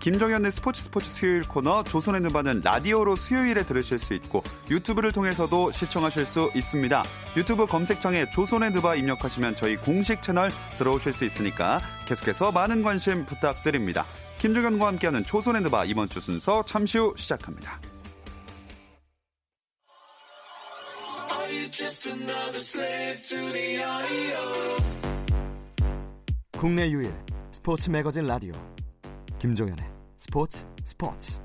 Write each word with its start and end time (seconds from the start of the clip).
김종현의 0.00 0.50
스포츠 0.50 0.82
스포츠 0.82 1.10
수요일 1.10 1.42
코너 1.42 1.84
조선의 1.84 2.22
느바는 2.22 2.62
라디오로 2.64 3.16
수요일에 3.16 3.64
들으실 3.64 3.98
수 3.98 4.14
있고 4.14 4.42
유튜브를 4.70 5.12
통해서도 5.12 5.72
시청하실 5.72 6.24
수 6.24 6.50
있습니다. 6.54 7.04
유튜브 7.36 7.66
검색창에 7.66 8.30
조선의 8.30 8.70
느바 8.70 8.94
입력하시면 8.94 9.56
저희 9.56 9.76
공식 9.76 10.22
채널 10.22 10.50
들어오실 10.78 11.12
수 11.12 11.26
있으니까 11.26 11.80
계속해서 12.06 12.50
많은 12.50 12.82
관심 12.82 13.26
부탁드립니다. 13.26 14.06
김종현과 14.38 14.86
함께하는 14.86 15.22
조선의 15.22 15.60
느바 15.62 15.84
이번 15.84 16.08
주 16.08 16.18
순서 16.18 16.64
잠시 16.64 16.96
후 16.96 17.12
시작합니다. 17.18 17.78
국내 26.58 26.90
유일 26.90 27.14
스포츠 27.52 27.90
매거진 27.90 28.26
라디오 28.26 28.54
김종현의 29.40 29.99
스포츠 30.20 30.66
스포츠. 30.84 31.40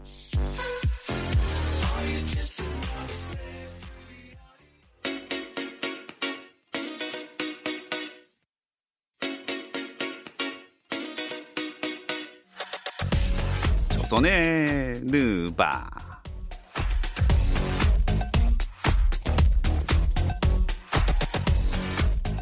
조선의 13.94 15.00
느바 15.06 16.05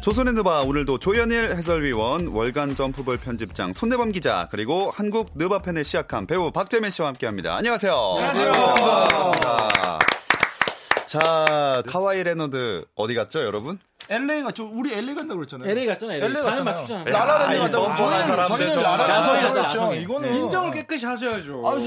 조선의 0.04 0.34
느바 0.34 0.64
오늘도 0.64 0.98
조현일 0.98 1.52
해설위원 1.56 2.26
월간 2.26 2.74
점프볼 2.74 3.16
편집장 3.16 3.72
손대범 3.72 4.12
기자 4.12 4.48
그리고 4.50 4.90
한국 4.94 5.30
느바 5.34 5.60
팬을 5.62 5.82
시작한 5.82 6.26
배우 6.26 6.50
박재민 6.50 6.90
씨와 6.90 7.08
함께합니다. 7.08 7.56
안녕하세요. 7.56 7.94
안녕하세요. 8.18 8.52
반갑습니다. 8.52 9.98
자 11.06 11.82
카와이 11.88 12.22
레너드 12.22 12.84
어디 12.94 13.14
갔죠 13.14 13.40
여러분? 13.40 13.78
LA 14.10 14.42
가죠. 14.42 14.68
우리 14.74 14.92
LA 14.92 15.14
간다고 15.14 15.38
그랬잖아요. 15.38 15.70
LA 15.70 15.86
갔잖아요. 15.86 16.18
LA, 16.18 16.30
LA 16.32 16.42
갔잖아요. 16.42 16.74
맞추잖아요. 16.74 17.04
라라랜드 17.06 17.56
야, 17.56 17.60
갔다고. 17.62 17.96
저희는 17.96 18.74
정말. 18.74 18.98
라라랜드 18.98 19.54
갔죠. 19.54 19.78
야성이. 19.78 20.02
이거는 20.02 20.34
인정을 20.36 20.70
깨끗이 20.72 21.06
하셔야죠. 21.06 21.62
어, 21.64 21.80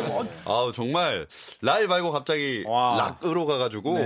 아우 0.46 0.72
정말 0.74 1.28
라이 1.62 1.86
말고 1.86 2.10
갑자기 2.10 2.64
와. 2.66 2.98
락으로 3.22 3.46
가가지고 3.46 4.00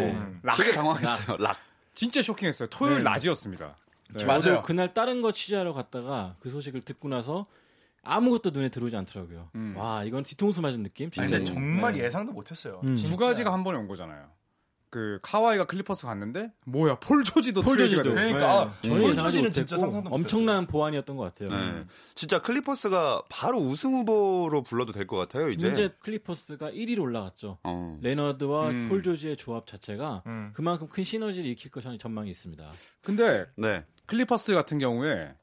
락. 0.44 0.58
되게 0.58 0.74
당황했어요. 0.74 1.38
락. 1.40 1.56
진짜 1.96 2.22
쇼킹했어요. 2.22 2.68
토요일 2.70 2.98
네. 2.98 3.04
낮이었습니다. 3.04 3.78
네. 4.16 4.26
맞아요. 4.26 4.62
그날 4.62 4.94
다른 4.94 5.22
거 5.22 5.32
취재하러 5.32 5.74
갔다가 5.74 6.36
그 6.40 6.50
소식을 6.50 6.82
듣고 6.82 7.08
나서 7.10 7.48
아무것도 8.04 8.50
눈에 8.52 8.70
들어오지 8.70 8.96
않더라고요. 8.96 9.50
음. 9.56 9.76
와 9.78 10.04
이건 10.04 10.24
뒤통수 10.24 10.62
맞은 10.62 10.84
느낌. 10.84 11.10
아니, 11.18 11.28
진짜. 11.28 11.38
근데 11.38 11.44
정말 11.54 11.94
네. 11.94 12.04
예상도 12.04 12.32
못했어요. 12.34 12.82
음. 12.88 12.96
두 12.96 13.16
가지가 13.18 13.54
한 13.54 13.64
번에 13.64 13.78
온 13.78 13.88
거잖아요. 13.88 14.28
그 14.90 15.20
카와이가 15.22 15.68
클리퍼스 15.68 16.06
갔는데 16.06 16.52
뭐야 16.66 16.96
폴 17.00 17.24
조지도 17.24 17.62
폴 17.62 17.78
조지도. 17.78 18.04
됐어요. 18.04 18.34
그러니까 18.34 18.52
아, 18.64 18.74
전혀 18.82 18.94
폴 18.96 19.10
예상하지 19.12 19.24
조지는 19.38 19.52
진짜 19.52 19.78
상상도 19.78 20.10
엄청난 20.10 20.68
보완이었던 20.68 21.16
것 21.16 21.32
같아요. 21.34 21.50
네. 21.58 21.86
진짜 22.14 22.42
클리퍼스가 22.42 23.22
바로 23.30 23.60
우승 23.60 23.94
후보로 23.94 24.64
불러도 24.64 24.92
될 24.92 25.08
것 25.08 25.16
같아요 25.16 25.50
이제. 25.50 25.68
문제 25.68 25.90
클리퍼스가 26.02 26.72
1위로 26.72 27.02
올라갔죠. 27.04 27.60
어. 27.64 28.00
레너드와 28.02 28.70
음. 28.72 28.90
폴 28.90 29.02
조지의 29.02 29.38
조합 29.38 29.66
자체가 29.66 30.24
음. 30.26 30.50
그만큼 30.54 30.90
큰 30.90 31.06
시너지를 31.06 31.46
일으킬 31.46 31.72
것이라는 31.72 31.98
전망이 31.98 32.30
있습니다. 32.30 32.68
근데 33.02 33.46
네. 33.56 33.86
클리퍼스 34.16 34.54
같은 34.54 34.78
경우에 34.78 35.34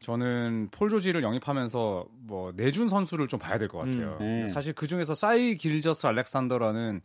저는 0.00 0.68
폴 0.72 0.90
조지를 0.90 1.22
영입하면서 1.22 2.06
뭐 2.26 2.52
내준 2.56 2.88
선수를 2.88 3.28
좀 3.28 3.38
봐야 3.40 3.56
될 3.56 3.68
것 3.68 3.78
같아요. 3.78 4.18
음. 4.20 4.24
음. 4.42 4.46
사실 4.48 4.72
그 4.72 4.86
중에서 4.88 5.14
샤이 5.14 5.56
길저스 5.56 6.06
알렉산더라는 6.08 7.00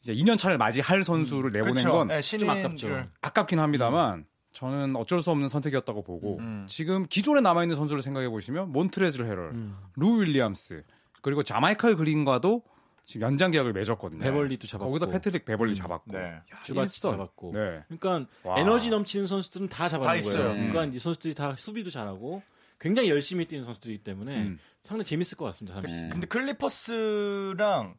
이제 0.00 0.14
2년 0.14 0.38
차를 0.38 0.56
맞이할 0.58 1.02
선수를 1.04 1.50
내보낸 1.52 1.74
그쵸. 1.74 1.92
건 1.92 2.08
네, 2.08 2.22
신인 2.22 2.48
아깝죠. 2.48 2.88
그- 2.88 3.02
아깝긴 3.20 3.58
합니다만 3.58 4.24
저는 4.52 4.96
어쩔 4.96 5.20
수 5.22 5.30
없는 5.32 5.48
선택이었다고 5.48 6.02
보고 6.02 6.38
음. 6.38 6.64
지금 6.68 7.04
기존에 7.08 7.40
남아 7.40 7.62
있는 7.64 7.76
선수를 7.76 8.00
생각해 8.02 8.28
보시면 8.28 8.70
몬트레즐 8.72 9.26
헤럴, 9.26 9.50
음. 9.50 9.76
루 9.96 10.20
윌리엄스 10.20 10.82
그리고 11.22 11.42
자마이칼 11.42 11.96
그린과도 11.96 12.62
지금 13.10 13.26
연장 13.26 13.50
계약을 13.50 13.72
맺었거든요. 13.72 14.20
베벌리도 14.22 14.68
잡았고 14.68 14.92
거기다 14.92 15.10
패트릭 15.10 15.44
베벌리 15.44 15.74
잡았고. 15.74 16.12
네. 16.12 16.40
일선. 16.68 17.12
잡았고. 17.12 17.50
네. 17.52 17.82
그러니까 17.88 18.30
와. 18.44 18.60
에너지 18.60 18.88
넘치는 18.88 19.26
선수들은 19.26 19.68
다 19.68 19.88
잡아낸 19.88 20.22
다. 20.22 20.30
거예요. 20.30 20.50
음. 20.52 20.70
그러니까 20.70 20.96
이 20.96 20.98
선수들이 21.00 21.34
다 21.34 21.56
수비도 21.56 21.90
잘하고 21.90 22.40
굉장히 22.78 23.10
열심히 23.10 23.46
뛰는 23.46 23.64
선수들이기 23.64 24.04
때문에 24.04 24.36
음. 24.42 24.58
상당히 24.84 25.06
재밌을 25.08 25.36
것 25.36 25.44
같습니다. 25.46 25.80
음. 25.80 26.08
근데 26.12 26.26
클리퍼스랑 26.28 27.94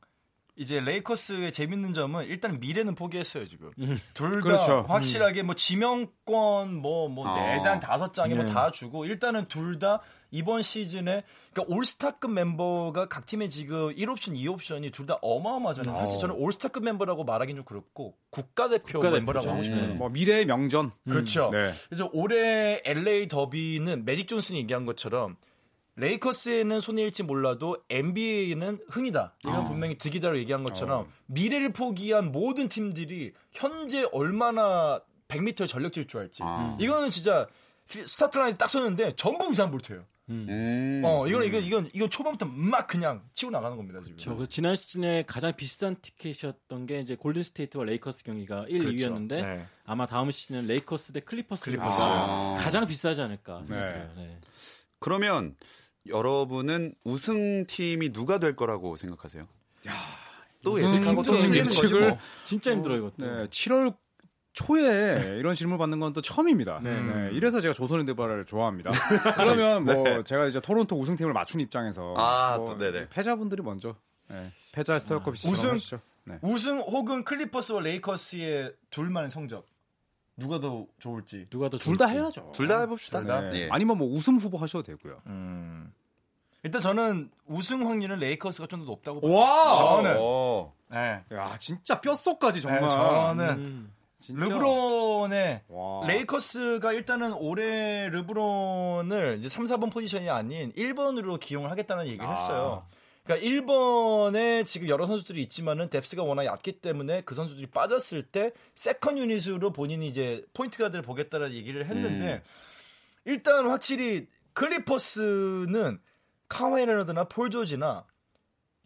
이제 0.56 0.80
레이커스의 0.80 1.52
재밌는 1.52 1.94
점은 1.94 2.26
일단 2.28 2.60
미래는 2.60 2.96
포기했어요 2.96 3.48
지금. 3.48 3.72
둘다 4.14 4.40
그렇죠. 4.40 4.86
확실하게 4.88 5.44
뭐 5.44 5.56
지명권 5.56 6.76
뭐뭐 6.82 7.28
아. 7.28 7.56
네장 7.56 7.80
다섯 7.82 8.14
장이 8.14 8.34
네. 8.36 8.44
뭐다 8.44 8.72
주고 8.72 9.06
일단은 9.06 9.46
둘 9.48 9.80
다 9.80 10.02
이번 10.32 10.62
시즌에 10.62 11.24
그러니까 11.54 11.76
올스타급 11.76 12.32
멤버가 12.32 13.08
각 13.08 13.26
팀에 13.26 13.50
지금 13.50 13.94
1옵션, 13.96 14.34
2옵션이 14.36 14.92
둘 14.94 15.06
다 15.06 15.18
어마어마하잖아요. 15.22 15.94
사실 15.96 16.20
저는 16.20 16.36
올스타급 16.36 16.84
멤버라고 16.84 17.24
말하긴 17.26 17.58
좀 17.58 17.66
그렇고 17.66 18.16
국가대표, 18.30 18.84
국가대표죠. 19.00 19.12
멤버라고 19.12 19.50
하고 19.52 19.64
싶어요. 19.64 19.82
음. 19.82 19.98
뭐 19.98 20.10
미래의 20.10 20.46
명전. 20.46 20.92
그렇죠. 21.10 21.50
네. 21.52 21.66
그래서 21.90 22.10
올해 22.14 22.82
LA 22.86 23.28
더비는 23.28 24.06
매직 24.06 24.28
존슨이 24.30 24.60
얘기한 24.60 24.86
것처럼 24.86 25.36
레이커스에는 25.96 26.80
손에 26.80 27.02
일지 27.02 27.24
몰라도 27.24 27.78
NBA는 27.90 28.80
흥이다. 28.90 29.36
이건 29.44 29.56
어. 29.56 29.66
분명히 29.66 29.98
득이다로 29.98 30.38
얘기한 30.38 30.64
것처럼 30.64 31.02
어. 31.02 31.08
미래를 31.28 31.74
포기한 31.74 32.32
모든 32.32 32.70
팀들이 32.70 33.34
현재 33.52 34.08
얼마나 34.14 35.02
100m에 35.28 35.68
전력 35.68 35.92
질주할지. 35.92 36.42
아. 36.44 36.78
이거는 36.80 37.12
진짜 37.12 37.48
피- 37.90 38.08
스타트 38.08 38.38
라인에 38.38 38.58
딱 38.58 38.70
섰는데 38.70 39.16
전부 39.18 39.46
우사인 39.48 39.70
볼트예요. 39.70 40.06
음. 40.32 41.02
어, 41.04 41.28
이건 41.28 41.44
이건 41.44 41.64
이건 41.64 41.90
이건 41.94 42.10
초반부터 42.10 42.46
막 42.46 42.88
그냥 42.88 43.24
치고 43.34 43.52
나가는 43.52 43.76
겁니다, 43.76 44.00
지금. 44.04 44.18
저그 44.18 44.48
지난 44.50 44.76
시즌에 44.76 45.24
가장 45.28 45.56
비싼 45.56 45.96
티켓이었던 46.02 46.86
게 46.86 47.02
이제 47.02 47.16
골든 47.16 47.44
스테이트와 47.44 47.84
레이커스 47.86 48.24
경기가 48.24 48.66
1, 48.68 48.80
그렇죠. 48.80 48.96
2위였는데 48.98 49.28
네. 49.30 49.66
아마 49.86 50.06
다음 50.06 50.32
시즌은 50.32 50.68
레이커스 50.68 51.14
대 51.14 51.20
클리퍼스 51.20 51.66
클리퍼스. 51.66 52.02
아. 52.06 52.58
가장 52.60 52.86
비싸지 52.88 53.22
않을까 53.22 53.64
생각해요. 53.66 54.12
네. 54.16 54.28
네. 54.28 54.32
그러면 55.00 55.56
여러분은 56.08 56.96
우승팀이 57.04 58.12
누가 58.14 58.40
될 58.40 58.56
거라고 58.56 58.96
생각하세요? 58.96 59.48
또 60.64 60.74
우승 60.74 60.90
예측하고 60.90 61.24
또팀 61.24 61.42
틀리는 61.50 61.66
거지 61.66 61.84
예측을 61.84 62.10
뭐. 62.10 62.20
진짜 62.46 62.72
힘들어 62.72 62.96
이것도. 62.98 63.14
네, 63.18 63.48
7월 63.48 63.96
초에 64.54 65.38
이런 65.40 65.56
질문 65.56 65.78
받는 65.78 66.00
건 66.00 66.12
또 66.14 66.22
처음입니다. 66.22 66.80
네. 66.84 67.02
네, 67.02 67.30
이래서 67.34 67.62
제가 67.62 67.74
조선핸드바를 67.74 68.46
좋아합니다. 68.46 68.92
그러면 69.38 69.86
뭐 69.86 70.24
제가 70.24 70.46
이제 70.48 70.60
토론토 70.60 70.98
우승팀을 71.00 71.32
맞춘 71.34 71.62
입장에서 71.62 72.14
아, 72.18 72.58
뭐 72.58 72.72
또 72.72 72.78
네네. 72.78 73.10
패자분들이 73.10 73.62
먼저 73.62 73.96
네, 74.28 74.50
패자 74.74 75.00
스토어컵이 75.00 75.38
우승? 75.48 75.72
하시죠. 75.72 76.00
네. 76.26 76.38
우승 76.42 76.80
혹은 76.80 77.24
클리퍼스와 77.24 77.82
레이커스의 77.82 78.74
둘만의 78.90 79.32
성적 79.32 79.66
누가 80.38 80.60
더 80.60 80.86
좋을지. 81.00 81.48
누가 81.50 81.70
더 81.70 81.78
둘다 81.78 82.06
좋을지. 82.08 82.18
해야죠. 82.20 82.52
둘 82.54 82.68
다 82.68 82.80
해봅시다. 82.82 83.22
네. 83.22 83.52
예. 83.54 83.70
아니면 83.72 83.98
뭐 83.98 84.08
우승 84.08 84.38
후보 84.38 84.58
하셔도 84.58 84.84
되고요. 84.84 85.22
음. 85.28 85.94
일단 86.64 86.80
저는 86.82 87.32
우승 87.48 87.88
확률은 87.88 88.20
레이커스가 88.20 88.68
좀 88.68 88.82
더 88.82 88.86
높다고 88.86 89.22
봐요. 89.22 89.32
와! 89.34 89.76
저는. 89.78 90.16
어. 90.20 90.74
네. 90.92 91.24
야 91.34 91.56
진짜 91.58 92.00
뼛속까지 92.02 92.62
정말. 92.62 92.82
네, 92.82 92.90
저는 92.90 93.50
음. 93.58 93.94
진짜. 94.22 94.40
르브론의 94.40 95.62
와. 95.68 96.08
레이커스가 96.08 96.94
일단은 96.94 97.34
올해 97.34 98.08
르브론을 98.10 99.36
이제 99.40 99.50
3, 99.50 99.66
4번 99.66 99.92
포지션이 99.92 100.30
아닌 100.30 100.72
1번으로 100.74 101.40
기용을 101.40 101.70
하겠다는 101.72 102.06
얘기를 102.08 102.26
아. 102.26 102.32
했어요. 102.32 102.86
그러니까 103.24 103.48
1번에 103.48 104.66
지금 104.66 104.88
여러 104.88 105.06
선수들이 105.06 105.42
있지만은 105.44 105.90
depth가 105.90 106.24
워낙 106.24 106.46
얕기 106.46 106.82
때문에 106.82 107.22
그 107.22 107.36
선수들이 107.36 107.68
빠졌을 107.68 108.24
때 108.24 108.52
세컨 108.76 109.18
유닛으로 109.18 109.72
본인이 109.72 110.08
이제 110.08 110.44
포인트 110.54 110.78
가드를 110.78 111.04
보겠다는 111.04 111.52
얘기를 111.52 111.86
했는데 111.86 112.42
일단 113.26 113.68
확실히 113.68 114.28
클리퍼스는 114.54 116.00
카와이 116.50 116.86
레너드나 116.86 117.26
폴 117.26 117.50
조지나 117.50 118.06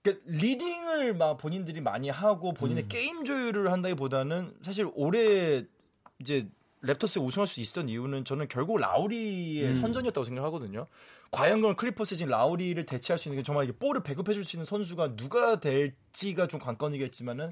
그러니까 0.05 0.23
leading을 0.27 1.15
막 1.15 1.37
본인들이 1.37 1.81
많이 1.81 2.09
하고 2.09 2.53
본인의 2.53 2.83
음. 2.83 2.87
게임 2.87 3.25
조율을 3.25 3.71
한다기보다는 3.71 4.53
사실 4.61 4.87
올해 4.93 5.63
이제 6.19 6.47
랩터스가 6.83 7.25
우승할 7.25 7.47
수 7.47 7.59
있었던 7.61 7.89
이유는 7.89 8.25
저는 8.25 8.47
결국 8.47 8.77
라우리의 8.77 9.69
음. 9.69 9.73
선전이었다고 9.73 10.23
생각하거든요. 10.23 10.85
과연 11.31 11.59
그럼 11.61 11.75
클리퍼스 11.75 12.15
지금 12.15 12.29
라우리를 12.29 12.85
대체할 12.85 13.17
수 13.17 13.27
있는 13.27 13.41
게 13.41 13.43
정말 13.43 13.63
이게 13.65 13.73
볼을 13.73 14.03
배급해 14.03 14.33
줄 14.33 14.45
수 14.45 14.55
있는 14.55 14.65
선수가 14.65 15.15
누가 15.15 15.59
될지가 15.59 16.45
좀 16.45 16.59
관건이겠지만은 16.59 17.51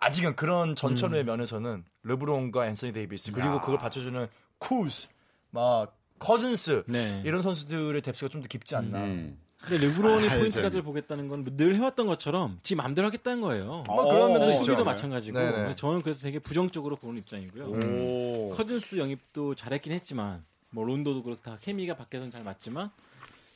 아직은 0.00 0.34
그런 0.36 0.74
전천후의 0.74 1.22
음. 1.22 1.26
면에서는 1.26 1.84
르브론과 2.02 2.66
앤서니 2.66 2.92
데이비스 2.92 3.30
그리고 3.32 3.60
그걸 3.60 3.78
받쳐주는 3.78 4.26
쿠즈 4.58 5.06
막 5.50 5.96
커즌스 6.18 6.82
네. 6.88 7.22
이런 7.24 7.42
선수들의 7.42 8.02
depth가 8.02 8.28
좀 8.28 8.42
더 8.42 8.48
깊지 8.48 8.74
않나. 8.74 9.04
음. 9.04 9.38
근데 9.68 9.84
르브론이 9.86 10.28
아, 10.28 10.36
포인트 10.36 10.50
저기. 10.50 10.62
가드를 10.62 10.82
보겠다는 10.82 11.28
건 11.28 11.44
늘 11.56 11.74
해왔던 11.76 12.06
것처럼 12.06 12.58
지 12.62 12.74
맘대로 12.74 13.06
하겠다는 13.08 13.40
거예요. 13.40 13.82
뭐 13.86 14.04
그런 14.12 14.32
면도. 14.32 14.50
수비도 14.62 14.84
마찬가지고 14.84 15.38
네네. 15.38 15.52
그래서 15.52 15.74
저는 15.76 16.02
그래서 16.02 16.20
되게 16.20 16.38
부정적으로 16.38 16.96
보는 16.96 17.18
입장이고요. 17.18 17.64
오. 17.64 18.54
커즌스 18.54 18.98
영입도 18.98 19.54
잘했긴 19.54 19.92
했지만 19.92 20.44
뭐 20.70 20.84
론도도 20.84 21.22
그렇다 21.22 21.58
케미가 21.62 21.96
밖에서는 21.96 22.30
잘 22.30 22.42
맞지만 22.44 22.90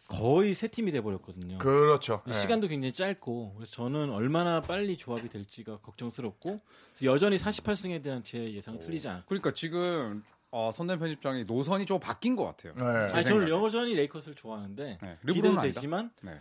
거의 0.08 0.54
새 0.54 0.66
팀이 0.66 0.90
돼 0.92 1.00
버렸거든요. 1.00 1.58
그렇죠. 1.58 2.22
네. 2.26 2.32
시간도 2.32 2.66
굉장히 2.68 2.92
짧고 2.92 3.54
그래서 3.56 3.72
저는 3.72 4.10
얼마나 4.10 4.60
빨리 4.60 4.96
조합이 4.96 5.28
될지가 5.28 5.78
걱정스럽고 5.78 6.60
여전히 7.04 7.36
48승에 7.36 8.02
대한 8.02 8.24
제 8.24 8.52
예상은 8.52 8.80
틀리지 8.80 9.06
않고 9.08 9.24
그러니까 9.28 9.52
지금 9.52 10.24
어, 10.52 10.70
손대범 10.72 10.98
편집장이 10.98 11.44
노선이 11.44 11.86
좀 11.86 12.00
바뀐 12.00 12.34
것 12.34 12.44
같아요. 12.44 12.74
네. 12.76 12.84
아니, 13.12 13.24
제 13.24 13.24
저는. 13.24 13.48
여전히 13.48 13.94
레이커스를 13.94 14.34
좋아하는데 14.34 14.98
네, 15.00 15.18
기대는. 15.60 15.60
되지만 15.62 16.10
네. 16.22 16.38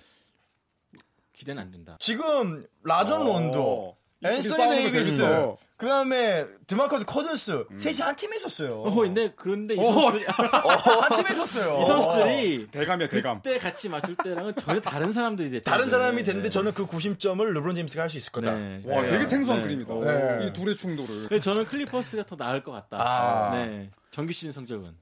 기대는 1.34 1.62
안 1.62 1.72
된다. 1.72 1.98
지금 2.00 2.66
이 2.84 3.52
둘이 3.52 3.96
앤서니 4.24 4.76
데이비스, 4.76 5.18
재밌어. 5.18 5.58
그다음에 5.78 6.46
드마커스 6.68 7.06
커즌스 7.06 7.66
셋이 7.78 8.00
한 8.02 8.14
팀에 8.14 8.36
있었어요. 8.36 8.82
어, 8.82 8.94
근데 8.94 9.32
그런데 9.38 9.76
이 9.76 9.78
선수들이, 9.78 10.26
한 10.28 11.16
팀에 11.16 11.32
있었어요. 11.32 11.82
이 11.82 11.86
선수들이 11.86 12.68
대감이야 12.70 13.08
대감. 13.08 13.42
그때 13.42 13.58
같이 13.58 13.88
맞출 13.88 14.16
때랑은 14.18 14.56
전혀 14.58 14.82
다른 14.82 15.14
사람들이 15.14 15.50
됐죠. 15.52 15.72
다른 15.72 15.88
사람이 15.88 16.18
네, 16.18 16.24
됐는데 16.24 16.50
네. 16.50 16.54
저는 16.54 16.74
그 16.74 16.86
구심점을 16.86 17.46
르브론 17.54 17.76
제임스가 17.76 18.04
할 18.04 18.10
수 18.10 18.18
있을 18.18 18.32
거다. 18.34 18.54
네. 18.56 18.82
와 18.86 19.02
네. 19.04 19.08
되게 19.08 19.26
생소한 19.30 19.62
네. 19.62 19.68
그림이다. 19.68 19.94
네. 19.94 20.48
이 20.48 20.54
둘의 20.54 20.76
충돌을. 20.76 21.40
저는 21.40 21.64
클리퍼스가 21.64 22.26
더 22.26 22.36
나을 22.36 22.62
것 22.62 22.74
같다. 22.74 22.98
아. 23.00 23.56
네. 23.56 23.90
정규 24.12 24.34
시즌 24.34 24.52
성적은. 24.52 24.94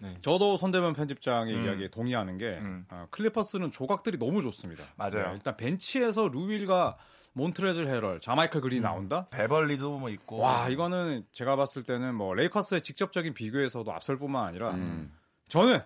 네. 0.00 0.18
저도 0.20 0.58
손대범 0.58 0.92
편집장의 0.92 1.54
음. 1.54 1.64
이야기에 1.64 1.88
동의하는 1.88 2.36
게 2.36 2.58
음. 2.60 2.84
어, 2.90 3.06
클리퍼스는 3.10 3.70
조각들이 3.70 4.18
너무 4.18 4.42
좋습니다. 4.42 4.84
맞아요. 4.96 5.28
네, 5.28 5.32
일단 5.32 5.56
벤치에서 5.56 6.28
루윌과 6.28 6.98
몬트레즐 7.36 7.86
헤럴, 7.86 8.20
자마이클 8.20 8.62
그린이 8.62 8.80
나온다. 8.80 9.26
베벌리도 9.30 9.98
뭐 9.98 10.08
있고. 10.08 10.38
와 10.38 10.68
이거는 10.70 11.26
제가 11.32 11.54
봤을 11.54 11.82
때는 11.82 12.14
뭐 12.14 12.32
레이커스의 12.32 12.80
직접적인 12.80 13.34
비교에서도 13.34 13.92
앞설 13.92 14.16
뿐만 14.16 14.46
아니라 14.46 14.70
음. 14.70 15.14
저는 15.48 15.80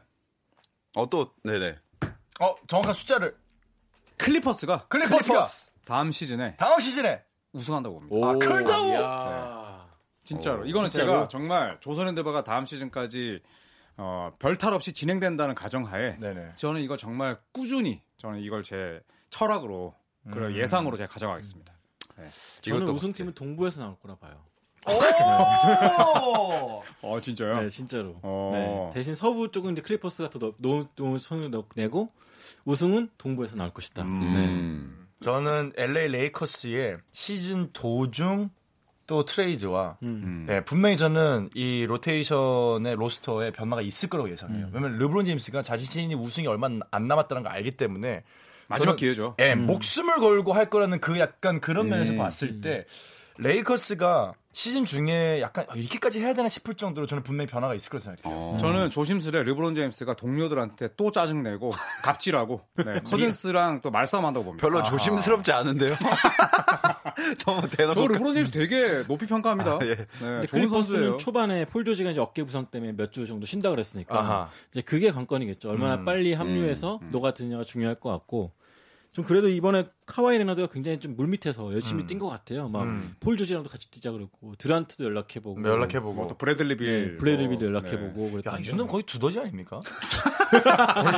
어, 0.94 1.10
또, 1.10 1.34
네네. 1.42 1.76
어 2.40 2.54
정확한 2.68 2.94
숫자를 2.94 3.36
클리퍼스가 4.16 4.86
클리퍼스가 4.88 5.46
다음 5.84 6.12
시즌에 6.12 6.54
다음 6.56 6.78
시즌에 6.78 7.24
우승한다고 7.52 7.98
봅니다. 7.98 8.28
아, 8.28 8.32
클다고? 8.34 8.86
이야. 8.92 9.88
진짜로 10.22 10.62
어, 10.62 10.64
이거는 10.64 10.88
진짜로? 10.88 11.12
제가 11.12 11.28
정말 11.28 11.78
조선핸드바가 11.80 12.44
다음 12.44 12.64
시즌까지 12.64 13.42
어, 13.96 14.30
별탈 14.38 14.72
없이 14.72 14.92
진행된다는 14.92 15.56
가정하에 15.56 16.16
네네. 16.20 16.52
저는 16.54 16.80
이거 16.80 16.96
정말 16.96 17.36
꾸준히 17.50 18.02
저는 18.18 18.38
이걸 18.38 18.62
제 18.62 19.00
철학으로 19.30 19.94
그리고 20.24 20.46
음. 20.46 20.56
예상으로 20.56 20.96
제가 20.96 21.08
가져가겠습니다. 21.12 21.72
저는 22.60 22.82
이것도 22.82 22.92
우승팀은 22.96 23.34
동부에서 23.34 23.80
나올 23.80 23.96
거라 24.00 24.14
봐요. 24.16 24.44
오! 24.88 26.82
어 27.02 27.20
진짜요? 27.20 27.60
네, 27.62 27.68
진짜로. 27.68 28.16
어. 28.22 28.90
네, 28.92 28.98
대신 28.98 29.14
서부 29.14 29.50
쪽은 29.50 29.72
이제 29.72 29.82
클리퍼스가 29.82 30.30
더 30.30 30.38
노, 30.58 30.86
노, 30.96 31.18
손을 31.18 31.50
넣- 31.50 31.66
내고 31.74 32.10
우승은 32.64 33.10
동부에서 33.18 33.56
나올 33.56 33.72
것이다. 33.72 34.04
네. 34.04 34.08
음. 34.10 35.06
저는 35.22 35.72
LA 35.76 36.08
레이커스의 36.08 36.98
시즌 37.12 37.70
도중 37.72 38.50
또 39.06 39.24
트레이드와 39.24 39.98
음. 40.02 40.44
네, 40.46 40.64
분명히 40.64 40.96
저는 40.96 41.50
이 41.54 41.84
로테이션의 41.86 42.94
로스터에 42.96 43.50
변화가 43.52 43.82
있을 43.82 44.08
거라고 44.08 44.30
예상해요. 44.30 44.66
음. 44.66 44.70
왜냐면 44.72 44.98
르브론 44.98 45.24
제임스가 45.24 45.62
자신이 45.62 46.14
우승이 46.14 46.46
얼마 46.46 46.68
안 46.90 47.08
남았다는 47.08 47.42
걸 47.42 47.52
알기 47.52 47.72
때문에 47.76 48.22
마지막 48.70 48.96
기회죠. 48.96 49.34
예, 49.40 49.54
목숨을 49.54 50.16
걸고 50.18 50.52
할 50.52 50.70
거라는 50.70 51.00
그 51.00 51.18
약간 51.18 51.60
그런 51.60 51.88
면에서 51.88 52.12
음. 52.12 52.18
봤을 52.18 52.60
때 52.60 52.86
레이커스가 53.38 54.34
시즌 54.52 54.84
중에 54.84 55.40
약간 55.40 55.64
아, 55.68 55.74
이렇게까지 55.76 56.20
해야 56.20 56.34
되나 56.34 56.48
싶을 56.48 56.74
정도로 56.74 57.06
저는 57.06 57.22
분명히 57.22 57.48
변화가 57.48 57.74
있을 57.76 57.88
거라고 57.88 58.02
생각해요. 58.16 58.40
어. 58.40 58.56
저는 58.58 58.90
조심스레 58.90 59.44
르브론 59.44 59.76
제임스가 59.76 60.14
동료들한테 60.14 60.90
또 60.96 61.12
짜증내고 61.12 61.70
갑질하고 62.02 62.60
네, 62.84 63.00
커즌스랑 63.04 63.80
또 63.80 63.92
말싸움한다고 63.92 64.44
봅니다. 64.44 64.66
별로 64.66 64.82
조심스럽지 64.82 65.52
않은데요. 65.52 65.94
너무 67.46 67.60
저 67.62 67.68
대놓고. 67.68 68.08
르브론 68.08 68.34
제임스 68.34 68.50
되게 68.50 69.04
높이 69.06 69.26
평가합니다. 69.26 69.70
아, 69.74 69.78
예. 69.84 69.94
네, 70.20 70.46
좋은 70.46 70.68
선수예요. 70.68 71.16
초반에 71.18 71.64
폴 71.66 71.84
조지가 71.84 72.10
이제 72.10 72.20
어깨 72.20 72.42
부상 72.42 72.66
때문에 72.66 72.92
몇 72.92 73.10
주 73.12 73.26
정도 73.28 73.46
쉰다 73.46 73.70
그랬으니까 73.70 74.18
아하. 74.18 74.50
이제 74.72 74.80
그게 74.82 75.10
관건이겠죠. 75.12 75.70
얼마나 75.70 75.94
음, 75.94 76.04
빨리 76.04 76.32
합류해서 76.34 77.00
녹아드느냐가 77.10 77.64
중요할 77.64 77.94
것 77.96 78.10
같고 78.10 78.52
좀 79.12 79.24
그래도 79.24 79.48
이번에 79.48 79.88
카와이 80.06 80.38
레너드가 80.38 80.68
굉장히 80.68 81.00
좀 81.00 81.16
물밑에서 81.16 81.72
열심히 81.72 82.06
뛴것 82.06 82.30
같아요. 82.30 82.68
막 82.68 82.84
음. 82.84 83.14
폴 83.18 83.36
조지랑도 83.36 83.68
같이 83.68 83.90
뛰자 83.90 84.12
그러고 84.12 84.54
듀란트도 84.56 85.04
연락해보고 85.04 85.62
연락해보고. 85.62 86.14
뭐또 86.14 86.36
브래들리 86.36 86.76
빌, 86.76 87.12
네, 87.12 87.16
브래들리 87.16 87.47
빌도 87.47 87.60
뭐, 87.60 87.68
연락해보고 87.68 88.20
네. 88.24 88.30
그랬던 88.30 88.52
야, 88.54 88.58
이 88.58 88.62
거. 88.62 88.68
정도면 88.68 88.90
거의 88.90 89.02
두더지 89.02 89.40
아닙니까? 89.40 89.82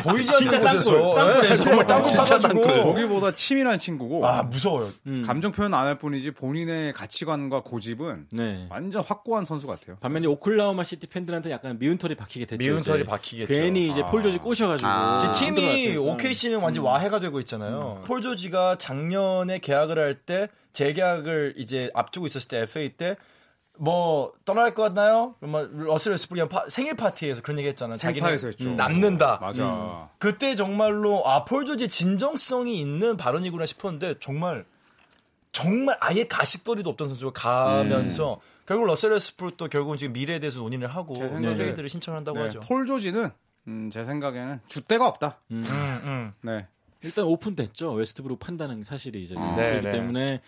보이지 0.03 0.33
않는 0.35 0.61
곳에서 0.63 1.15
땅굴, 1.15 1.15
땅굴. 1.15 1.51
예, 1.51 1.57
정말 1.57 1.87
땅굴 1.87 2.09
진짜 2.11 2.39
땅굴. 2.39 2.83
보기보다 2.85 3.33
치밀한 3.33 3.79
친구고 3.79 4.27
아 4.27 4.43
무서워요. 4.43 4.89
음. 5.07 5.23
감정 5.27 5.53
표현 5.53 5.73
안 5.75 5.83
할 5.87 5.99
뿐이지 5.99 6.31
본인의 6.33 6.93
가치관과 6.93 7.63
고집은 7.63 8.27
네. 8.33 8.67
완전 8.71 9.03
확고한 9.03 9.45
선수 9.45 9.67
같아요. 9.67 9.97
반면에 10.01 10.27
오클라호마 10.29 10.85
시티 10.85 11.09
팬들한테 11.09 11.51
약간 11.51 11.79
미운 11.79 11.99
털이 11.99 12.15
박히게 12.15 12.47
됐죠. 12.47 12.59
미운 12.59 12.83
털이. 12.85 13.05
박히겠죠. 13.05 13.53
괜히 13.53 13.89
이제 13.89 14.03
아. 14.03 14.11
폴 14.11 14.23
조지 14.23 14.39
꼬셔가지고 14.39 14.89
아. 14.89 15.19
이제 15.33 15.45
팀이. 15.47 15.97
OKC는 15.97 16.61
완전 16.61 16.85
와해가 16.85 17.19
되고 17.21 17.39
있잖아요. 17.41 18.03
폴 18.07 18.23
조지가 18.23 18.77
작년에 18.79 19.59
계약을 19.59 19.99
할 19.99 20.13
때 20.25 20.49
재계약을 20.73 21.55
이제 21.57 21.91
앞두고 21.95 22.27
있었을 22.27 22.49
때 22.49 22.59
FA 22.61 22.91
때 22.91 23.17
뭐 23.79 24.33
떠날 24.45 24.75
것 24.75 24.83
같나요? 24.85 25.35
그러면 25.41 25.85
러셀 25.87 26.13
웨스트브룩이 26.13 26.49
파- 26.49 26.69
생일 26.69 26.95
파티에서 26.95 27.43
그런 27.43 27.59
얘기 27.59 27.69
했잖아. 27.69 27.95
자기는 27.97 28.29
했죠. 28.33 28.71
남는다. 28.71 29.39
맞아. 29.41 30.09
그때 30.19 30.55
정말로 30.55 31.27
아폴 31.27 31.65
조지의 31.67 31.89
진정성이 31.89 32.79
있는 32.81 33.17
발언이구나 33.17 33.67
싶었는데 33.67 34.17
정말 34.21 34.65
정말 35.53 35.97
아예 36.01 36.25
가십거리도 36.25 36.89
없던 36.91 37.09
선수가 37.09 37.33
가면서 37.33 38.41
결국 38.67 38.87
러셀 38.87 39.11
웨스트브룩도 39.13 39.69
결국은 39.69 39.97
지금 39.97 40.13
미래에 40.13 40.39
대해서 40.39 40.61
논의를 40.61 40.87
하고 40.89 41.15
제 41.15 41.25
생각에- 41.29 41.49
트레이드를 41.49 41.89
신청한다고 41.89 42.39
네, 42.39 42.45
하죠. 42.45 42.61
폴 42.61 42.87
조지는 42.87 43.31
음, 43.69 43.91
제 43.91 44.05
생각에는 44.05 44.61
줏대가 44.69 45.03
없다. 45.07 45.39
음, 45.51 45.63
음. 46.05 46.33
네. 46.43 46.67
일단 47.03 47.25
오픈됐죠. 47.25 47.93
웨스트브룩 47.93 48.39
판다는 48.39 48.83
사실이 48.85 49.25
이제 49.25 49.35
아. 49.37 49.55
그렇기 49.55 49.61
네, 49.61 49.81
네. 49.81 49.91
때문에 49.91 50.41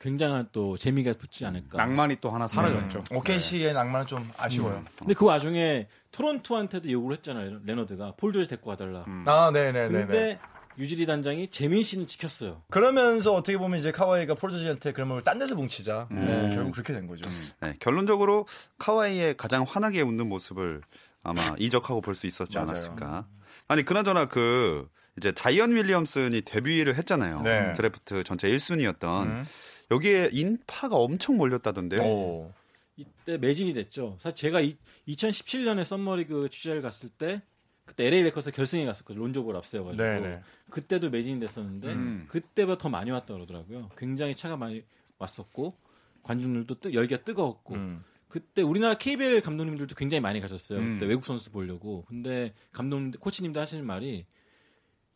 굉장한 0.00 0.48
또 0.52 0.76
재미가 0.76 1.14
붙지 1.18 1.44
않을까. 1.44 1.76
낭만이 1.76 2.16
또 2.20 2.30
하나 2.30 2.46
사라졌죠. 2.46 3.02
OKC의 3.12 3.72
낭만은 3.74 4.06
좀 4.06 4.30
아쉬워요. 4.36 4.84
근데 4.98 5.14
그 5.14 5.24
와중에 5.24 5.88
토론토한테도 6.12 6.90
요구를 6.90 7.16
했잖아요. 7.18 7.60
레너드가 7.64 8.14
폴 8.16 8.32
조지 8.32 8.48
데리고 8.48 8.70
와달라. 8.70 9.02
아, 9.26 9.50
네네네. 9.52 9.88
근데 10.06 10.38
유지리 10.78 11.06
단장이 11.06 11.48
재민 11.50 11.82
씨는 11.82 12.06
지켰어요. 12.06 12.62
그러면서 12.70 13.34
어떻게 13.34 13.58
보면 13.58 13.80
이제 13.80 13.90
카와이가 13.90 14.34
폴 14.34 14.52
조지한테 14.52 14.92
그러면 14.92 15.22
딴 15.24 15.38
데서 15.38 15.56
뭉치자. 15.56 16.06
네, 16.12 16.50
결국 16.54 16.72
그렇게 16.72 16.92
된 16.92 17.08
거죠. 17.08 17.28
네, 17.60 17.74
결론적으로 17.80 18.46
카와이의 18.78 19.36
가장 19.36 19.64
환하게 19.64 20.02
웃는 20.02 20.28
모습을 20.28 20.80
아마 21.24 21.56
이적하고 21.58 22.00
볼 22.00 22.14
수 22.14 22.28
있었지 22.28 22.54
맞아요. 22.56 22.68
않았을까. 22.70 23.26
아니 23.66 23.82
그나저나 23.84 24.26
그 24.26 24.88
이제 25.16 25.32
자이언 25.32 25.72
윌리엄슨이 25.74 26.42
데뷔를 26.42 26.94
했잖아요. 26.94 27.42
네. 27.42 27.72
드래프트 27.72 28.22
전체 28.22 28.48
1순위였던 28.48 29.24
음. 29.24 29.44
여기에 29.90 30.30
인파가 30.32 30.96
엄청 30.96 31.36
몰렸다던데. 31.36 31.98
오. 31.98 32.52
이때 32.96 33.38
매진이 33.38 33.74
됐죠. 33.74 34.16
사실 34.18 34.36
제가 34.36 34.60
이, 34.60 34.76
2017년에 35.06 35.84
썸머리그 35.84 36.48
취재를 36.50 36.82
갔을 36.82 37.08
때 37.08 37.42
그때 37.84 38.06
LA 38.06 38.24
레이커스 38.24 38.50
결승에 38.50 38.84
갔었거든요. 38.84 39.22
론조 39.24 39.44
볼 39.44 39.56
앞세워가지고 39.56 40.02
네네. 40.02 40.40
그때도 40.70 41.08
매진이 41.08 41.40
됐었는데 41.40 41.88
음. 41.92 42.26
그때보다 42.28 42.76
더 42.76 42.88
많이 42.90 43.10
왔다 43.10 43.32
그러더라고요. 43.32 43.90
굉장히 43.96 44.34
차가 44.34 44.56
많이 44.56 44.82
왔었고 45.18 45.74
관중들도 46.22 46.80
뜨, 46.80 46.92
열기가 46.92 47.22
뜨거웠고 47.22 47.74
음. 47.74 48.04
그때 48.28 48.60
우리나라 48.60 48.94
KBL 48.94 49.40
감독님들도 49.40 49.94
굉장히 49.94 50.20
많이 50.20 50.40
가셨어요. 50.40 50.80
음. 50.80 50.94
그때 50.94 51.06
외국 51.06 51.24
선수 51.24 51.50
보려고. 51.50 52.04
근데 52.08 52.52
감독님, 52.72 53.12
코치님도 53.12 53.58
하시는 53.58 53.86
말이 53.86 54.26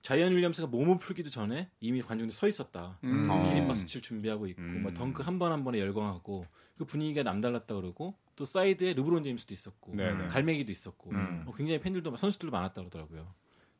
자이언 0.02 0.35
윌리엄슨이 0.34 0.66
몸을 0.66 0.99
풀기도 0.99 1.30
전에 1.30 1.71
이미 1.80 2.02
관중들 2.02 2.35
서 2.35 2.49
있었다. 2.49 2.99
음. 3.04 3.26
어. 3.30 3.42
기립박수 3.49 3.87
칠 3.87 4.02
준비하고 4.02 4.47
있고 4.49 4.61
음. 4.62 4.82
뭐 4.82 4.92
덩크 4.92 5.23
한 5.23 5.38
번 5.38 5.52
한 5.52 5.62
번에 5.64 5.78
열광하고 5.78 6.47
그 6.76 6.85
분위기가 6.85 7.23
남달랐다 7.23 7.75
그러고 7.76 8.16
또 8.35 8.44
사이드에 8.44 8.94
르브론 8.94 9.23
제임스도 9.23 9.54
있었고 9.54 9.94
네네. 9.94 10.28
갈매기도 10.28 10.73
있었고 10.73 11.11
음. 11.11 11.42
뭐 11.44 11.54
굉장히 11.54 11.80
팬들도 11.80 12.16
선수들도 12.16 12.50
많았다 12.50 12.75
그러더라고요. 12.80 13.32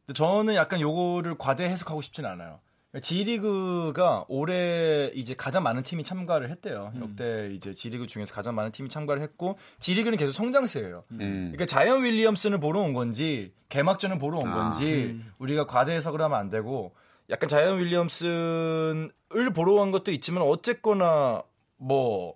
근데 0.07 0.17
저는 0.17 0.55
약간 0.55 0.81
요거를 0.81 1.37
과대 1.39 1.65
해석하고 1.65 2.01
싶진 2.03 2.25
않아요. 2.27 2.61
G리그가 3.01 4.27
올해 4.29 5.11
이제 5.15 5.35
가장 5.35 5.63
많은 5.63 5.83
팀이 5.83 6.05
참가를 6.05 6.51
했대요. 6.51 6.93
역대 7.01 7.49
이제 7.53 7.73
G리그 7.73 8.07
중에서 8.07 8.35
가장 8.35 8.55
많은 8.55 8.71
팀이 8.71 8.91
참가를 8.91 9.23
했고 9.23 9.59
G리그는 9.79 10.19
계속 10.19 10.33
성장세예요. 10.33 11.05
음. 11.13 11.19
그러니까 11.53 11.65
자이언 11.65 12.05
윌리엄슨을 12.05 12.61
보러 12.61 12.81
온 12.81 12.93
건지 12.93 13.55
개막전을 13.71 14.19
보러 14.19 14.39
온 14.39 14.49
아. 14.49 14.55
건지 14.55 15.19
우리가 15.39 15.67
과대 15.67 15.93
해석을 15.93 16.21
하면 16.21 16.39
안 16.39 16.51
되고 16.51 16.95
약간 17.31 17.49
자이언 17.49 17.79
윌리엄슨을 17.79 19.11
보러 19.55 19.73
온 19.73 19.91
것도 19.91 20.13
있지만 20.13 20.43
어쨌거나 20.43 21.43
뭐 21.79 22.35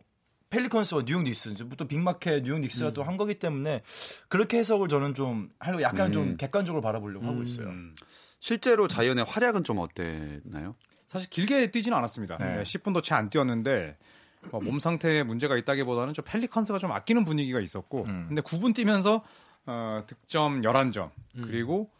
펠리컨스와 0.48 1.02
뉴욕 1.04 1.22
닉스 1.22 1.54
또 1.76 1.86
빅마켓 1.86 2.44
뉴욕 2.44 2.60
닉스가 2.60 2.92
또한 2.94 3.18
거기 3.18 3.38
때문에 3.38 3.82
그렇게 4.28 4.58
해석을 4.58 4.88
저는 4.88 5.14
좀 5.14 5.50
하려고 5.58 5.82
약간 5.82 6.12
좀 6.12 6.22
음. 6.22 6.36
객관적으로 6.38 6.80
바라보려고 6.80 7.26
하고 7.26 7.42
있어요. 7.42 7.68
음. 8.47 8.49
실제로 8.49 8.87
자이언의 8.88 9.25
활약은 9.25 9.65
좀 9.65 9.79
어땠나요? 9.79 10.75
사실 11.09 11.29
길게 11.31 11.71
뛰진 11.71 11.93
않았습니다. 11.95 12.37
네. 12.38 12.57
네, 12.59 12.62
10분도 12.62 13.03
채 13.03 13.15
안 13.15 13.29
뛰었는데 13.31 13.97
뭐몸 14.53 14.79
상태에 14.81 15.23
문제가 15.25 15.57
있다기보다는 15.57 16.15
좀 16.15 16.25
펠리컨스가 16.25 16.79
좀 16.79 16.93
아끼는 16.93 17.25
분위기가 17.25 17.59
있었고 17.61 18.05
음. 18.05 18.26
근데 18.29 18.43
9분 18.43 18.75
뛰면서 18.75 19.25
어, 19.67 20.03
득점 20.07 20.62
11점 20.62 21.11
그리고 21.35 21.91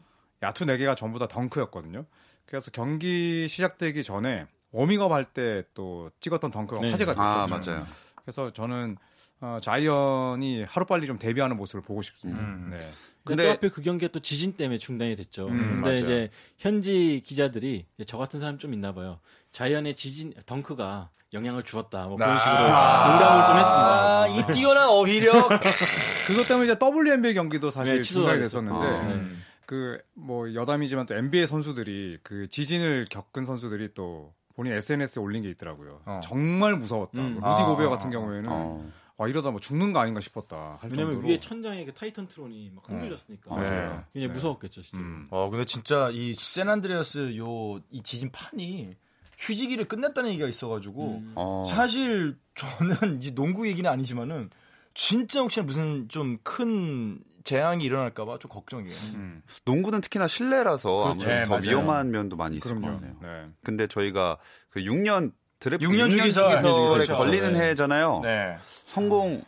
야투 0.43 0.65
4개가 0.67 0.97
전부 0.97 1.19
다 1.19 1.27
덩크였거든요. 1.27 2.05
그래서 2.47 2.71
경기 2.71 3.49
시작되기 3.49 4.05
전에 4.05 4.47
워밍업 4.71 5.11
할 5.11 5.25
때 5.33 5.65
또 5.75 6.11
찍었던 6.21 6.51
덩크가 6.53 6.81
네. 6.83 6.91
화제가 6.93 7.15
아 7.17 7.47
됐었죠. 7.47 7.71
맞아요. 7.73 7.87
그래서 8.23 8.53
저는 8.53 8.97
어, 9.41 9.59
자이언이 9.63 10.63
하루빨리 10.65 11.07
좀 11.07 11.19
데뷔하는 11.19 11.57
모습을 11.57 11.83
보고 11.83 12.03
싶습니다. 12.03 12.41
음. 12.43 12.71
네. 12.71 12.91
근데, 13.27 13.45
또 13.45 13.51
하필 13.51 13.71
그 13.71 13.83
경기가 13.83 14.11
또 14.13 14.21
지진 14.21 14.55
때문에 14.55 14.79
중단이 14.79 15.17
됐죠. 15.17 15.49
음, 15.49 15.83
근데 15.83 15.91
맞아요. 15.91 15.99
이제 15.99 16.31
현지 16.59 17.23
기자들이 17.25 17.87
이제 17.97 18.05
저 18.07 18.17
같은 18.17 18.41
사람 18.41 18.59
좀 18.59 18.73
있나 18.73 18.93
봐요. 18.95 19.19
자이언의 19.53 19.95
지진 19.95 20.33
덩크가 20.47 21.11
영향을 21.33 21.63
주었다. 21.63 22.07
뭐 22.07 22.17
그런 22.17 22.39
식으로 22.39 22.55
농담을 22.55 23.47
좀 23.47 23.57
했습니다. 23.57 24.23
아, 24.23 24.27
이 24.29 24.53
뛰어난 24.53 24.89
어휘력. 24.89 25.49
그것 26.27 26.49
때문에 26.49 26.71
이제 26.71 26.79
WNBA 26.81 27.35
경기도 27.35 27.71
사실 27.71 27.97
네, 27.97 28.03
중단이 28.03 28.39
취소가 28.39 28.39
됐었는데 28.39 28.89
됐었죠. 28.89 29.09
음. 29.09 29.43
그뭐 29.67 30.55
여담이지만 30.55 31.07
또 31.07 31.15
NBA 31.15 31.47
선수들이 31.47 32.19
그 32.23 32.49
지진을 32.49 33.07
겪은 33.11 33.45
선수들이 33.45 33.95
또 33.95 34.33
본인 34.55 34.73
SNS에 34.73 35.21
올린 35.21 35.43
게 35.43 35.51
있더라고요. 35.51 36.01
어. 36.07 36.21
정말 36.25 36.77
무서웠다. 36.77 37.21
음. 37.21 37.39
뭐 37.41 37.51
루디 37.51 37.63
아, 37.63 37.67
고베어 37.67 37.89
아, 37.89 37.91
같은 37.91 38.11
경우에는 38.11 38.49
어. 38.51 38.91
와 39.19 39.29
이러다 39.29 39.51
뭐 39.51 39.61
죽는 39.61 39.93
거 39.93 40.01
아닌가 40.01 40.21
싶었다. 40.21 40.79
할 40.81 40.91
왜냐면 40.91 41.15
정도로. 41.15 41.29
위에 41.33 41.41
천장에 41.41 41.85
그 41.87 41.93
타이탄 41.95 42.29
트론이 42.29 42.71
막 42.75 42.89
흔들렸으니까 42.89 43.55
어, 43.55 43.61
네. 43.61 43.69
맞아요. 43.71 44.05
굉장히 44.13 44.27
네. 44.29 44.33
무서웠겠죠, 44.35 44.83
진짜. 44.83 44.99
음. 44.99 45.27
어, 45.31 45.49
근데 45.51 45.65
진짜 45.65 46.11
이 46.13 46.35
샌안드레아스 46.35 47.37
요 47.39 47.81
이 47.91 48.03
지진 48.03 48.31
판이 48.31 48.95
휴지기를 49.39 49.87
끝냈다는 49.87 50.31
얘기가 50.31 50.49
있어가지고 50.49 51.17
음. 51.19 51.33
어. 51.35 51.67
사실 51.71 52.37
저는 52.55 53.19
이제 53.21 53.35
농구 53.35 53.67
얘기는 53.69 53.89
아니지만은 53.91 54.51
진짜 54.95 55.41
혹시나 55.41 55.65
무슨 55.67 56.09
좀 56.09 56.39
큰 56.43 57.21
재앙이 57.45 57.85
일어날까봐 57.85 58.39
좀 58.39 58.51
걱정이에요. 58.51 58.97
음. 59.15 59.41
농구는 59.67 60.01
특히나 60.01 60.27
실내라서 60.27 60.91
그렇죠. 60.91 61.11
아무래도 61.11 61.31
네, 61.31 61.45
더 61.45 61.51
맞아요. 61.51 61.63
위험한 61.79 62.11
면도 62.11 62.37
많이 62.37 62.57
있을 62.57 62.75
그럼요. 62.75 62.99
같네요. 62.99 63.17
네. 63.23 63.51
근데 63.63 63.87
저희가 63.87 64.37
그 64.69 64.81
6년 64.81 65.33
드래프트 65.59 65.89
6년 65.91 66.11
주기설. 66.11 66.57
주기설에 66.57 66.89
그렇죠. 66.89 67.17
걸리는 67.17 67.53
네. 67.53 67.71
해잖아요. 67.71 68.21
네. 68.23 68.57
성공 68.85 69.43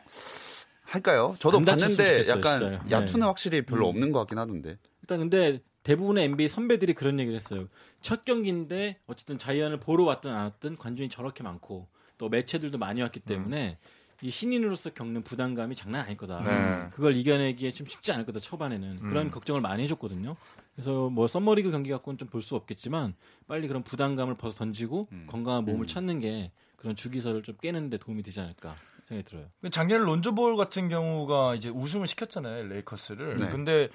할까요? 0.85 1.37
저도 1.39 1.61
봤는데 1.61 1.89
좋겠어요, 2.23 2.37
약간 2.37 2.59
진짜요. 2.59 2.81
야투는 2.91 3.21
네. 3.21 3.27
확실히 3.27 3.63
별로 3.65 3.87
음. 3.87 3.91
없는 3.91 4.13
것 4.13 4.21
같긴 4.21 4.39
하던데. 4.39 4.79
일단 5.03 5.19
근데 5.19 5.61
대부분의 5.83 6.25
NBA 6.25 6.49
선배들이 6.49 6.95
그런 6.95 7.19
얘기를 7.19 7.39
했어요. 7.39 7.67
첫 8.03 8.25
경기인데 8.25 8.99
어쨌든 9.07 9.39
자이언을 9.39 9.81
보러 9.81 10.05
왔든 10.05 10.31
안 10.31 10.45
왔든 10.45 10.77
관중이 10.77 11.09
저렇게 11.09 11.43
많고 11.43 11.89
또 12.17 12.29
매체들도 12.29 12.79
많이 12.79 13.01
왔기 13.03 13.21
때문에 13.21 13.79
이 14.21 14.31
신인으로서 14.31 14.91
겪는 14.91 15.23
부담감이 15.23 15.75
장난 15.77 16.05
아닐 16.05 16.17
거다. 16.17 16.43
네. 16.43 16.89
그걸 16.91 17.15
이겨내기에 17.17 17.71
좀 17.71 17.87
쉽지 17.87 18.11
않을 18.13 18.25
거다 18.27 18.41
초반에는 18.41 18.99
그런 19.01 19.31
걱정을 19.31 19.61
많이 19.61 19.85
해줬거든요. 19.85 20.35
그래서 20.75 21.09
뭐 21.09 21.29
썸머리그 21.29 21.71
경기 21.71 21.91
갖고는 21.91 22.19
좀 22.19 22.29
볼 22.29 22.43
수 22.43 22.57
없겠지만 22.57 23.15
빨리 23.47 23.69
그런 23.69 23.83
부담감을 23.85 24.35
벗어 24.35 24.55
던지고 24.57 25.09
건강한 25.29 25.65
몸을 25.65 25.87
찾는 25.87 26.21
게 26.21 26.51
그런 26.77 26.95
주기설을 26.97 27.43
좀 27.43 27.57
깨는 27.61 27.91
데 27.91 27.99
도움이 27.99 28.23
되지 28.23 28.41
않을까 28.41 28.75
생각이 29.05 29.29
들어요. 29.29 29.47
작년에 29.71 30.05
론조볼 30.05 30.57
같은 30.57 30.89
경우가 30.89 31.55
이제 31.55 31.69
우승을 31.69 32.07
시켰잖아요 32.07 32.67
레이커스를. 32.69 33.37
네. 33.37 33.49
근데 33.51 33.89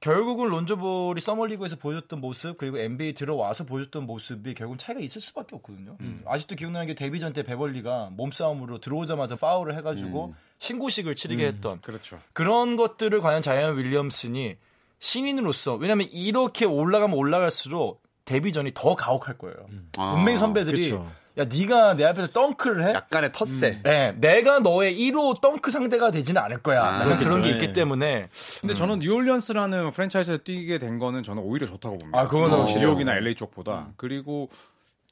결국은 0.00 0.48
론조볼이 0.48 1.20
서머리그에서 1.20 1.76
보여줬던 1.76 2.20
모습 2.20 2.56
그리고 2.56 2.78
NBA 2.78 3.12
들어와서 3.12 3.64
보여줬던 3.64 4.06
모습이 4.06 4.54
결국 4.54 4.78
차이가 4.78 5.00
있을 5.00 5.20
수밖에 5.20 5.54
없거든요. 5.56 5.96
아직도 6.24 6.56
기억나는 6.56 6.86
게 6.86 6.94
데뷔전 6.94 7.34
때 7.34 7.42
베벌리가 7.42 8.10
몸싸움으로 8.14 8.78
들어오자마자 8.78 9.36
파울을 9.36 9.76
해가지고 9.76 10.34
신고식을 10.58 11.14
치르게 11.14 11.46
했던 11.46 11.80
그렇죠. 11.82 12.18
그런 12.32 12.76
것들을 12.76 13.20
과연 13.20 13.42
자이언 13.42 13.76
윌리엄슨이 13.76 14.56
신인으로서 15.00 15.74
왜냐하면 15.74 16.08
이렇게 16.12 16.64
올라가면 16.64 17.16
올라갈수록 17.16 18.02
데뷔전이 18.24 18.72
더 18.74 18.94
가혹할 18.94 19.36
거예요. 19.36 19.56
아, 19.98 20.14
분명히 20.14 20.38
선배들이 20.38 20.90
그렇죠. 20.90 21.10
야 21.38 21.44
네가 21.44 21.94
내 21.94 22.04
앞에서 22.04 22.28
덩크를 22.32 22.88
해? 22.88 22.92
약간의 22.94 23.30
텃세. 23.32 23.80
네, 23.82 24.12
내가 24.18 24.58
너의 24.58 24.98
1호 24.98 25.40
덩크 25.40 25.70
상대가 25.70 26.10
되지는 26.10 26.42
않을 26.42 26.58
거야. 26.58 26.82
아, 26.84 27.04
그런 27.04 27.18
게 27.18 27.24
그렇겠죠. 27.24 27.48
있기 27.50 27.66
네. 27.68 27.72
때문에 27.72 28.28
근데 28.60 28.74
저는 28.74 28.98
뉴올리언스라는 28.98 29.92
프랜차이즈에 29.92 30.38
뛰게 30.38 30.78
된 30.78 30.98
거는 30.98 31.22
저는 31.22 31.42
오히려 31.42 31.66
좋다고 31.66 31.98
봅니다. 31.98 32.20
아, 32.20 32.26
그건 32.26 32.52
어. 32.52 32.66
뉴욕이나 32.66 33.14
LA 33.16 33.34
쪽보다. 33.36 33.88
그리고 33.96 34.48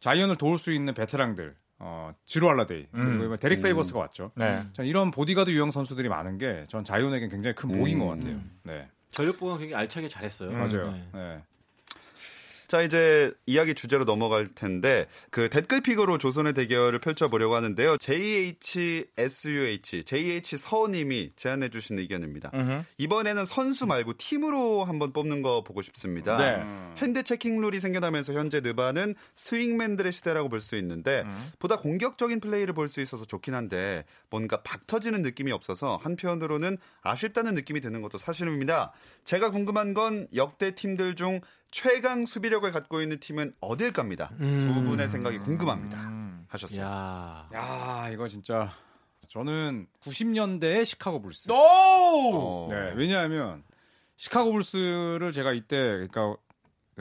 자이언을 0.01 0.37
도울 0.37 0.59
수 0.59 0.73
있는 0.73 0.93
베테랑들, 0.95 1.55
어, 1.79 2.13
즈루 2.27 2.49
할러데이, 2.49 2.87
그리고 2.93 3.37
데릭 3.37 3.63
페이버스가 3.63 3.99
왔죠. 4.01 4.33
네. 4.35 4.61
전 4.73 4.87
이런 4.87 5.11
보디가드 5.11 5.51
유형 5.51 5.71
선수들이 5.71 6.09
많은 6.09 6.39
게 6.39 6.65
전 6.69 6.85
자이언에겐 6.85 7.29
굉장히 7.31 7.55
큰 7.55 7.71
음. 7.71 7.99
것 7.99 8.07
같아요. 8.09 8.41
네. 8.65 8.89
전력 9.13 9.39
보강 9.39 9.59
굉장히 9.59 9.81
알차게 9.83 10.09
잘했어요. 10.09 10.51
맞아요. 10.53 10.91
네. 10.93 11.05
네. 11.15 11.43
자 12.69 12.83
이제 12.83 13.33
이야기 13.47 13.75
주제로 13.75 14.05
넘어갈 14.05 14.47
텐데 14.55 15.07
그 15.31 15.49
댓글 15.49 15.81
pick으로 15.81 16.19
조선의 16.19 16.53
대결을 16.53 16.99
펼쳐 16.99 17.29
보려고 17.29 17.55
하는데요. 17.55 17.97
JHSUH 17.97 20.05
JH 20.05 20.59
서님이 20.59 21.33
제안해 21.35 21.71
주신 21.71 21.99
의견입니다. 21.99 22.53
이번에는 22.99 23.47
선수 23.47 23.87
말고 23.87 24.19
팀으로 24.19 24.85
한번 24.85 25.15
뽑는 25.15 25.41
거 25.41 25.65
보고 25.65 25.81
싶습니다. 25.81 26.37
네. 26.37 26.63
hand 26.99 27.23
checking 27.23 27.59
룰이 27.59 27.81
생겨나면서 27.81 28.35
현재 28.35 28.61
느바는 28.61 29.15
swingman들의 29.35 30.13
시대라고 30.13 30.51
볼 30.51 30.61
수 30.61 30.77
있는데 30.77 31.25
보다 31.59 31.77
공격적인 31.77 32.41
플레이를 32.41 32.75
볼 32.75 32.89
수 32.89 33.01
있어서 33.01 33.25
좋긴 33.25 33.55
한데 33.55 34.05
뭔가 34.29 34.61
박 34.63 34.87
터지는 34.87 35.23
느낌이 35.23 35.53
없어서 35.53 35.99
한편으로는 36.03 36.77
아쉽다는 37.01 37.55
느낌이 37.55 37.81
드는 37.81 38.03
것도 38.03 38.19
사실입니다. 38.19 38.93
제가 39.25 39.51
궁금한 39.51 39.95
건 39.95 40.27
역대 40.35 40.75
팀들 40.75 41.15
중 41.15 41.41
최강 41.71 42.27
수비력을 42.27 42.71
갖고 42.73 43.03
있는 43.03 43.19
팀은 43.21 43.53
어딜까입니다. 43.61 44.31
두 44.39 44.83
분의 44.85 45.09
생각이 45.09 45.39
궁금합니다. 45.39 46.19
하셨어요. 46.49 46.81
야. 46.81 47.49
야, 47.53 48.09
이거 48.11 48.27
진짜 48.27 48.73
저는 49.29 49.87
90년대의 50.03 50.85
시카고 50.85 51.21
불스. 51.21 51.51
오! 51.51 51.55
어. 51.55 52.69
네, 52.71 52.93
왜냐하면 52.97 53.63
시카고 54.17 54.53
불스를 54.53 55.33
제가 55.33 55.53
이때 55.53 55.77
그러니까 55.77 56.37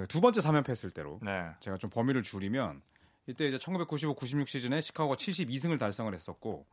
두 0.07 0.21
번째 0.21 0.41
3연패 0.41 0.69
했을 0.69 0.91
때로 0.91 1.19
네. 1.24 1.50
제가 1.62 1.77
좀 1.77 1.89
범위를 1.89 2.21
줄이면 2.21 2.81
이때 3.25 3.47
이제 3.47 3.57
1995-96 3.57 4.47
시즌에 4.47 4.81
시카고가 4.81 5.15
72승을 5.15 5.79
달성을 5.79 6.13
했었고 6.13 6.65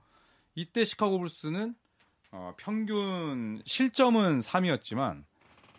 이때 0.55 0.85
시카고 0.85 1.19
불스는 1.21 1.75
어, 2.33 2.53
평균 2.59 3.63
실점은 3.65 4.41
3위였지만 4.41 5.25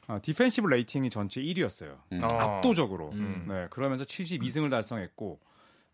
어, 0.08 0.20
defensive 0.22 0.68
rating이 0.68 1.10
전체 1.10 1.42
1위였어요. 1.42 1.98
음. 2.12 2.24
어. 2.24 2.28
압도적으로. 2.28 3.12
음. 3.12 3.46
네, 3.48 3.68
그러면서 3.70 4.04
72승을 4.04 4.70
달성했고 4.70 5.40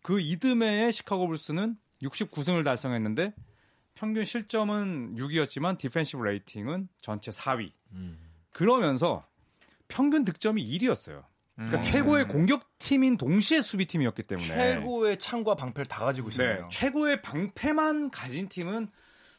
그 0.02 0.20
이듬해에 0.20 0.90
시카고 0.90 1.28
불스는 1.28 1.76
69승을 2.02 2.64
달성했는데 2.64 3.34
평균 3.94 4.24
실점은 4.24 5.14
6위였지만 5.16 5.78
defensive 5.78 6.22
rating은 6.22 6.88
전체 7.00 7.30
4위. 7.30 7.72
음. 7.92 8.18
그러면서 8.50 9.26
평균 9.88 10.24
득점이 10.24 10.66
1위였어요. 10.78 11.24
그러니까 11.54 11.78
음. 11.78 11.82
최고의 11.82 12.28
공격팀인 12.28 13.18
동시에 13.18 13.60
수비팀이었기 13.60 14.22
때문에 14.22 14.48
최고의 14.48 15.18
창과 15.18 15.54
방패를 15.54 15.84
다 15.84 16.04
가지고 16.04 16.30
네, 16.30 16.34
있어요. 16.34 16.68
최고의 16.70 17.22
방패만 17.22 18.10
가진 18.10 18.48
팀은 18.48 18.88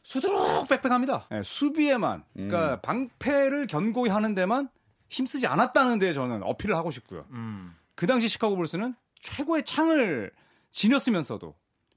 수두룩 0.04 0.68
빽빽합니다. 0.68 1.26
네, 1.30 1.42
수비에만 1.42 2.24
그러니까 2.34 2.74
음. 2.74 2.78
방패를 2.82 3.66
견고히 3.66 4.10
하는 4.10 4.34
데만 4.34 4.68
힘쓰지 5.08 5.46
않았다는 5.46 5.98
데 5.98 6.12
저는 6.12 6.42
어필을 6.42 6.76
하고 6.76 6.90
싶고요. 6.90 7.24
음. 7.30 7.74
그 7.94 8.06
당시 8.06 8.28
시카고 8.28 8.54
불스는 8.56 8.94
최고의 9.22 9.64
창을 9.64 10.30
지녔으면서도 10.70 11.54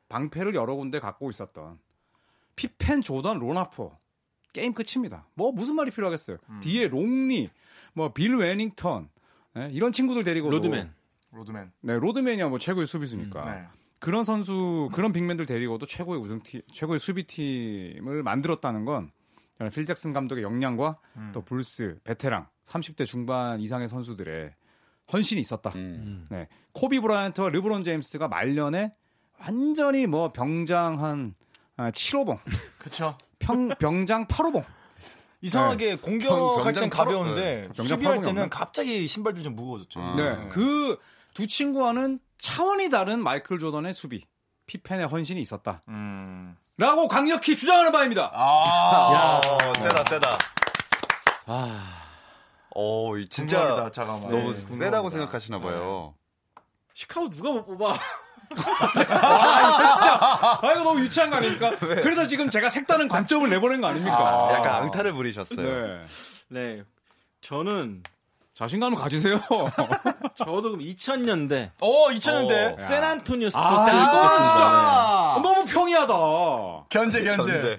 방패를 0.07 0.55
여러 0.55 0.75
군데 0.75 0.99
갖고 0.99 1.29
있었던 1.29 1.79
피펜, 2.55 3.01
조던, 3.01 3.39
론 3.39 3.59
하퍼 3.59 3.91
게임 4.53 4.73
끝입니다. 4.73 5.27
뭐 5.33 5.51
무슨 5.51 5.75
말이 5.75 5.91
필요하겠어요. 5.91 6.37
뒤에 6.61 6.87
롱리, 6.87 7.49
뭐 7.93 8.13
빌 8.13 8.35
웨닝턴 8.37 9.09
네, 9.53 9.69
이런 9.73 9.91
친구들 9.91 10.23
데리고 10.23 10.49
로드맨. 10.49 10.93
로드맨. 11.31 11.71
네, 11.81 11.99
로드맨이야 11.99 12.47
뭐 12.47 12.57
최고의 12.57 12.87
수비수니까. 12.87 13.53
네. 13.53 13.67
그런 13.99 14.23
선수, 14.23 14.89
그런 14.93 15.11
빅맨들 15.11 15.45
데리고도 15.45 15.85
최고의 15.85 16.19
우승팀, 16.21 16.61
최고의 16.71 16.99
수비팀을 16.99 18.23
만들었다는 18.23 18.85
건 18.85 19.11
필 19.73 19.87
잭슨 19.87 20.13
감독의 20.13 20.43
역량과 20.43 20.99
또 21.33 21.41
불스, 21.41 21.97
베테랑, 22.03 22.47
30대 22.65 23.07
중반 23.07 23.59
이상의 23.59 23.87
선수들의 23.87 24.51
헌신이 25.11 25.41
있었다. 25.41 25.71
음. 25.73 26.27
네. 26.29 26.47
코비 26.73 26.99
브라이언트와 26.99 27.49
르브론 27.49 27.83
제임스가 27.83 28.27
말년에 28.27 28.93
완전히 29.39 30.05
뭐 30.05 30.31
병장 30.31 31.03
한 31.03 31.33
아, 31.75 31.89
7호봉, 31.89 32.37
그쵸. 32.77 33.17
평, 33.39 33.69
병장 33.79 34.27
8호봉. 34.27 34.63
이상하게 35.41 35.95
공격할 35.95 36.63
병장 36.65 36.81
땐 36.83 36.89
팔- 36.91 37.05
가벼운데 37.05 37.61
병장 37.75 37.85
수비할 37.85 38.15
때는 38.21 38.43
없나? 38.43 38.47
갑자기 38.49 39.07
신발들이 39.07 39.43
좀 39.43 39.55
무거워졌죠. 39.55 39.99
아. 39.99 40.15
네. 40.15 40.49
그 40.49 40.99
두 41.33 41.45
친구와는 41.47 42.19
차원이 42.37 42.89
다른 42.89 43.21
마이클 43.23 43.59
조던의 43.59 43.93
수비, 43.93 44.25
피펜의 44.67 45.07
헌신이 45.07 45.41
있었다. 45.41 45.81
음. 45.87 46.55
라고 46.77 47.07
강력히 47.07 47.55
주장하는 47.57 47.91
바입니다. 47.91 48.31
아, 48.33 49.41
어, 49.43 49.73
세다, 49.75 50.03
세다. 50.03 50.37
아, 51.47 52.03
어, 52.75 53.17
이 53.17 53.27
진짜 53.29 53.57
궁금합니다. 53.59 53.91
잠깐만. 53.91 54.29
너무 54.31 54.53
네, 54.53 54.73
세다고. 54.77 55.09
생각하시나 55.09 55.59
봐요. 55.59 56.13
시카고 56.93 57.29
누가 57.29 57.51
못 57.53 57.65
뽑아? 57.65 57.95
아, 59.09 60.59
이거 60.71 60.83
너무 60.83 61.01
유치한 61.01 61.29
거 61.29 61.37
아닙니까? 61.37 61.75
그래서 61.79 62.27
지금 62.27 62.49
제가 62.49 62.69
색다른 62.69 63.07
관점을 63.07 63.49
내보낸 63.49 63.81
거 63.81 63.87
아닙니까? 63.87 64.17
아, 64.17 64.53
약간 64.53 64.83
앙탈을 64.83 65.13
부리셨어요. 65.13 65.87
네. 65.87 66.05
네. 66.49 66.83
저는 67.41 68.03
자신감을 68.57 68.97
가지세요. 68.97 69.39
저도 70.35 70.63
그럼 70.63 70.79
2000년대 70.79 71.69
어, 71.79 72.09
2000년대. 72.09 72.79
샌안토니오 72.79 73.49
스포츠를 73.51 73.93
아, 73.93 74.11
뽑겠습니다. 74.11 75.35
어, 75.35 75.39
너무 75.41 75.65
평이하다. 75.65 76.13
견제, 76.89 77.23
견제. 77.23 77.77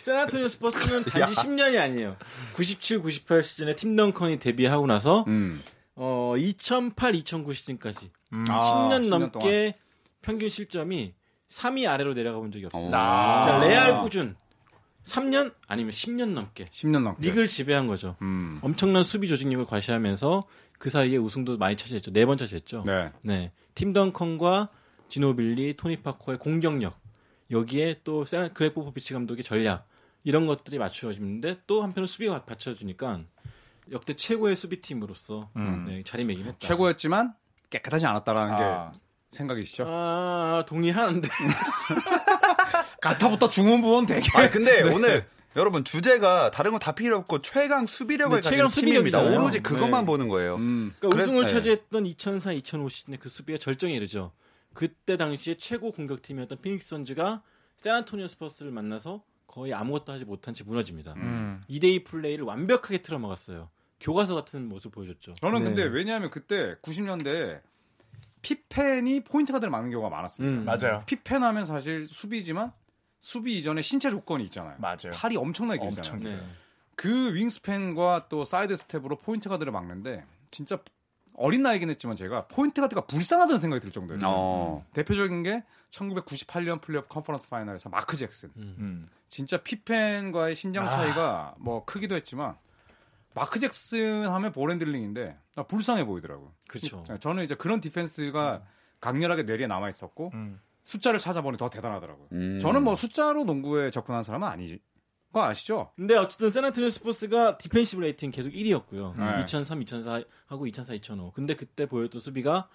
샌안토니오 0.00 0.48
스포츠는 0.48 1.04
단지 1.06 1.32
10년이 1.40 1.78
아니에요. 1.80 2.16
97, 2.54 3.02
98 3.02 3.44
시즌에 3.44 3.76
팀 3.76 3.94
덩컨이 3.94 4.40
데뷔하고 4.40 4.88
나서 4.88 5.24
음. 5.28 5.62
어, 5.94 6.34
2008, 6.36 7.14
2009 7.14 7.54
시즌까지 7.54 8.10
아, 8.32 8.88
10년 8.90 9.04
10년 9.04 9.08
넘게 9.10 9.74
평균 10.22 10.48
실점이 10.48 11.14
3위 11.48 11.88
아래로 11.88 12.14
내려가 12.14 12.40
본 12.40 12.50
적이 12.50 12.66
없어요. 12.66 12.88
어. 12.88 12.90
자, 12.90 13.60
레알 13.62 13.98
꾸준 14.00 14.34
3년 15.04 15.54
아니면 15.66 15.90
10년 15.92 16.28
넘게 16.32 16.66
10년 16.66 17.02
넘게. 17.02 17.22
리그를 17.26 17.46
지배한 17.46 17.86
거죠. 17.86 18.16
음. 18.22 18.58
엄청난 18.62 19.02
수비 19.02 19.28
조직력을 19.28 19.64
과시하면서 19.64 20.44
그 20.78 20.90
사이에 20.90 21.16
우승도 21.16 21.58
많이 21.58 21.76
차지했죠. 21.76 22.12
네 22.12 22.24
번 22.24 22.36
차지했죠. 22.36 22.84
네. 22.86 23.10
네. 23.22 23.52
팀 23.74 23.92
덩컨과 23.92 24.68
지노빌리, 25.08 25.76
토니 25.76 26.02
파커의 26.02 26.38
공격력 26.38 26.98
여기에 27.50 28.00
또 28.04 28.24
그레프 28.54 28.82
포피치 28.82 29.12
감독의 29.12 29.42
전략 29.44 29.86
이런 30.24 30.46
것들이 30.46 30.78
맞추어지는데 30.78 31.62
또 31.66 31.82
한편으로 31.82 32.06
수비가 32.06 32.44
받쳐주니까 32.44 33.20
역대 33.90 34.14
최고의 34.14 34.56
수비팀으로서 34.56 35.50
네, 35.86 36.02
자리매김했다. 36.04 36.58
최고였지만 36.60 37.34
깨끗하지 37.70 38.06
않았다라는 38.06 38.54
아. 38.54 38.92
게 38.92 38.98
생각이시죠? 39.30 39.84
아 39.88 40.62
동의하는데 40.66 41.26
가타부터 43.02 43.48
중원부원 43.50 44.06
되게. 44.06 44.26
아 44.34 44.48
근데 44.48 44.82
오늘 44.88 45.26
여러분 45.56 45.84
주제가 45.84 46.50
다른 46.50 46.70
거다 46.72 46.92
필요 46.92 47.18
없고 47.18 47.42
최강 47.42 47.84
수비력을 47.84 48.40
네, 48.40 48.48
가진. 48.48 48.68
수비력이잖아요. 48.68 49.38
오로지 49.38 49.60
그것만 49.60 50.02
네. 50.02 50.06
보는 50.06 50.28
거예요. 50.28 50.54
음. 50.56 50.94
그러니까 50.98 51.08
그래서- 51.16 51.30
우승을 51.32 51.46
네. 51.46 51.52
차지했던 51.52 52.06
2004, 52.06 52.52
2005 52.52 52.88
시즌의 52.88 53.18
그 53.18 53.28
수비가 53.28 53.58
절정에 53.58 53.92
이르죠. 53.92 54.32
그때 54.72 55.18
당시에 55.18 55.56
최고 55.56 55.92
공격팀이었던 55.92 56.58
피닉스 56.62 56.88
선즈가 56.88 57.42
샌안토니오 57.76 58.26
스퍼스를 58.28 58.72
만나서 58.72 59.22
거의 59.46 59.74
아무것도 59.74 60.12
하지 60.12 60.24
못한 60.24 60.54
채 60.54 60.64
무너집니다. 60.64 61.12
음. 61.18 61.60
2대2 61.68 62.04
플레이를 62.06 62.44
완벽하게 62.46 63.02
틀어막았어요. 63.02 63.68
교과서 64.00 64.34
같은 64.34 64.66
모습 64.68 64.92
보여줬죠. 64.92 65.34
저는 65.34 65.58
네. 65.58 65.64
근데 65.64 65.82
왜냐하면 65.84 66.30
그때 66.30 66.76
90년대에 66.82 67.60
피펜이 68.40 69.20
포인트 69.24 69.52
가드를 69.52 69.70
막는 69.70 69.90
경우가 69.90 70.08
많았습니다. 70.08 70.62
음. 70.62 70.64
맞아요. 70.64 71.02
피펜 71.06 71.42
하면 71.42 71.66
사실 71.66 72.06
수비지만 72.08 72.72
수비 73.22 73.56
이전에 73.56 73.82
신체 73.82 74.10
조건이 74.10 74.42
있잖아요. 74.44 74.74
맞아요. 74.78 75.12
팔이 75.14 75.36
엄청나게 75.36 75.78
길잖아요. 75.80 75.98
엄청 76.00 76.18
길어요. 76.18 76.36
네. 76.42 76.52
그 76.96 77.34
wingspan과 77.34 78.26
또 78.28 78.44
사이드 78.44 78.74
스텝으로 78.74 79.16
포인트 79.16 79.48
가드를 79.48 79.70
막는데 79.72 80.26
진짜 80.50 80.78
어린 81.34 81.62
나이긴 81.62 81.88
했지만 81.88 82.16
제가 82.16 82.48
포인트 82.48 82.80
가드가 82.80 83.06
불쌍하다는 83.06 83.60
생각이 83.60 83.80
들 83.80 83.92
정도예요. 83.92 84.20
어. 84.24 84.84
대표적인 84.92 85.44
게 85.44 85.62
1998년 85.90 86.80
플레이오프 86.80 87.06
컨퍼런스 87.08 87.48
파이널에서 87.48 87.88
마크 87.90 88.16
잭슨. 88.16 88.50
음. 88.56 89.08
진짜 89.28 89.56
피펜과의 89.56 90.56
신장 90.56 90.88
아. 90.88 90.90
차이가 90.90 91.54
뭐 91.58 91.84
크기도 91.84 92.16
했지만 92.16 92.56
마크 93.34 93.60
잭슨 93.60 94.26
하면 94.28 94.52
ball 94.52 94.74
handling인데 94.74 95.38
나 95.54 95.62
불쌍해 95.62 96.04
보이더라고요. 96.04 96.52
그쵸. 96.68 97.04
이- 97.08 97.18
저는 97.20 97.44
이제 97.44 97.54
그런 97.54 97.80
디펜스가 97.80 98.62
강렬하게 99.00 99.44
뇌리에 99.44 99.68
남아 99.68 99.88
있었고 99.90 100.32
음. 100.34 100.60
숫자를 100.84 101.18
찾아보니 101.18 101.56
더 101.56 101.70
대단하더라고요. 101.70 102.28
음. 102.32 102.58
저는 102.60 102.82
뭐 102.82 102.94
숫자로 102.94 103.44
농구에 103.44 103.90
접근한 103.90 104.22
사람은 104.22 104.46
아니지. 104.48 104.80
그거 105.28 105.44
아시죠? 105.44 105.92
근데 105.96 106.14
어쨌든 106.16 106.50
샌안토니오 106.50 106.90
스퍼스가 106.90 107.56
defensive 107.56 108.02
rating 108.02 108.30
계속 108.30 108.50
1위였고요. 108.50 109.16
네. 109.16 109.40
2003, 109.44 109.80
2004 109.80 110.24
하고 110.46 110.66
2004, 110.66 110.92
2005. 110.94 111.32
근데 111.32 111.56
그때 111.56 111.86
보였던 111.86 112.20
수비가 112.20 112.68